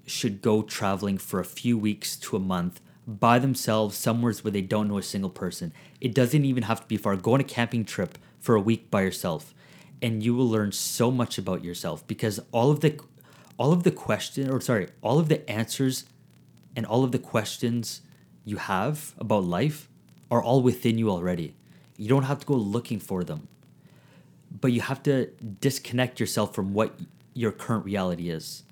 [0.06, 4.62] should go traveling for a few weeks to a month by themselves somewhere where they
[4.62, 5.74] don't know a single person.
[6.02, 7.16] It doesn't even have to be far.
[7.16, 9.54] Go on a camping trip for a week by yourself
[10.02, 13.00] and you will learn so much about yourself because all of the
[13.58, 16.06] all of the question or sorry all of the answers
[16.76, 18.02] and all of the questions
[18.44, 19.90] you have about life
[20.30, 21.56] are all within you already
[21.98, 23.48] you don't have to go looking for them
[24.62, 25.28] but you have to
[25.62, 27.00] disconnect yourself from what
[27.34, 28.64] your current reality is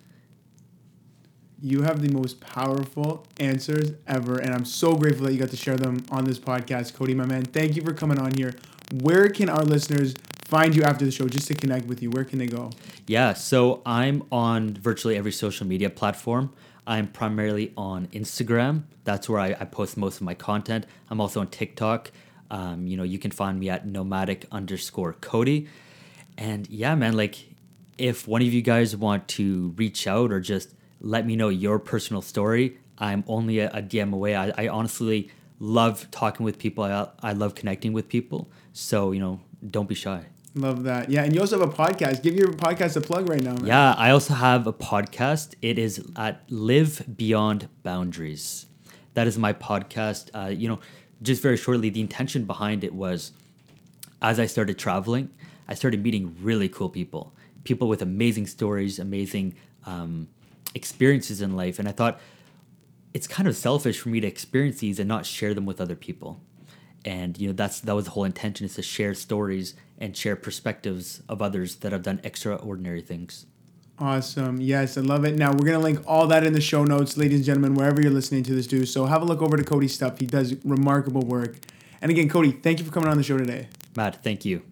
[1.61, 5.55] You have the most powerful answers ever, and I'm so grateful that you got to
[5.57, 6.93] share them on this podcast.
[6.93, 8.53] Cody, my man, thank you for coming on here.
[9.01, 10.13] Where can our listeners
[10.45, 12.09] find you after the show just to connect with you?
[12.11, 12.71] Where can they go?
[13.07, 16.51] Yeah, so I'm on virtually every social media platform.
[16.86, 18.84] I'm primarily on Instagram.
[19.05, 20.86] That's where I, I post most of my content.
[21.09, 22.11] I'm also on TikTok.
[22.52, 25.68] Um, you know, you can find me at nomadic underscore Cody.
[26.38, 27.36] And yeah, man, like
[27.98, 31.80] if one of you guys want to reach out or just let me know your
[31.80, 34.36] personal story, I'm only a, a DM away.
[34.36, 35.30] I, I honestly
[35.60, 36.84] love talking with people.
[36.84, 38.50] I, I love connecting with people.
[38.74, 40.26] So, you know, don't be shy.
[40.56, 41.10] Love that.
[41.10, 42.22] Yeah, and you also have a podcast.
[42.22, 43.54] Give your podcast a plug right now.
[43.54, 43.66] Man.
[43.66, 45.56] Yeah, I also have a podcast.
[45.64, 48.68] It is at Live Beyond Boundaries.
[49.16, 50.30] That is my podcast.
[50.34, 50.80] Uh, you know,
[51.24, 53.32] just very shortly, the intention behind it was
[54.21, 55.30] as I started traveling,
[55.67, 59.55] I started meeting really cool people, people with amazing stories, amazing
[59.86, 60.28] um,
[60.76, 61.80] experiences in life.
[61.80, 62.19] And I thought
[63.13, 65.95] it's kind of selfish for me to experience these and not share them with other
[65.95, 66.39] people.
[67.05, 70.38] And you know that's that was the whole intention is to share stories and share
[70.38, 73.45] perspectives of others that have done extraordinary things.
[74.00, 74.60] Awesome.
[74.60, 75.36] Yes, I love it.
[75.36, 78.02] Now, we're going to link all that in the show notes, ladies and gentlemen, wherever
[78.02, 78.89] you're listening to this, dude.
[78.89, 80.20] So have a look over to Cody's stuff.
[80.20, 81.58] He does remarkable work.
[82.02, 83.68] And again, Cody, thank you for coming on the show today.
[83.96, 84.64] Matt, thank you.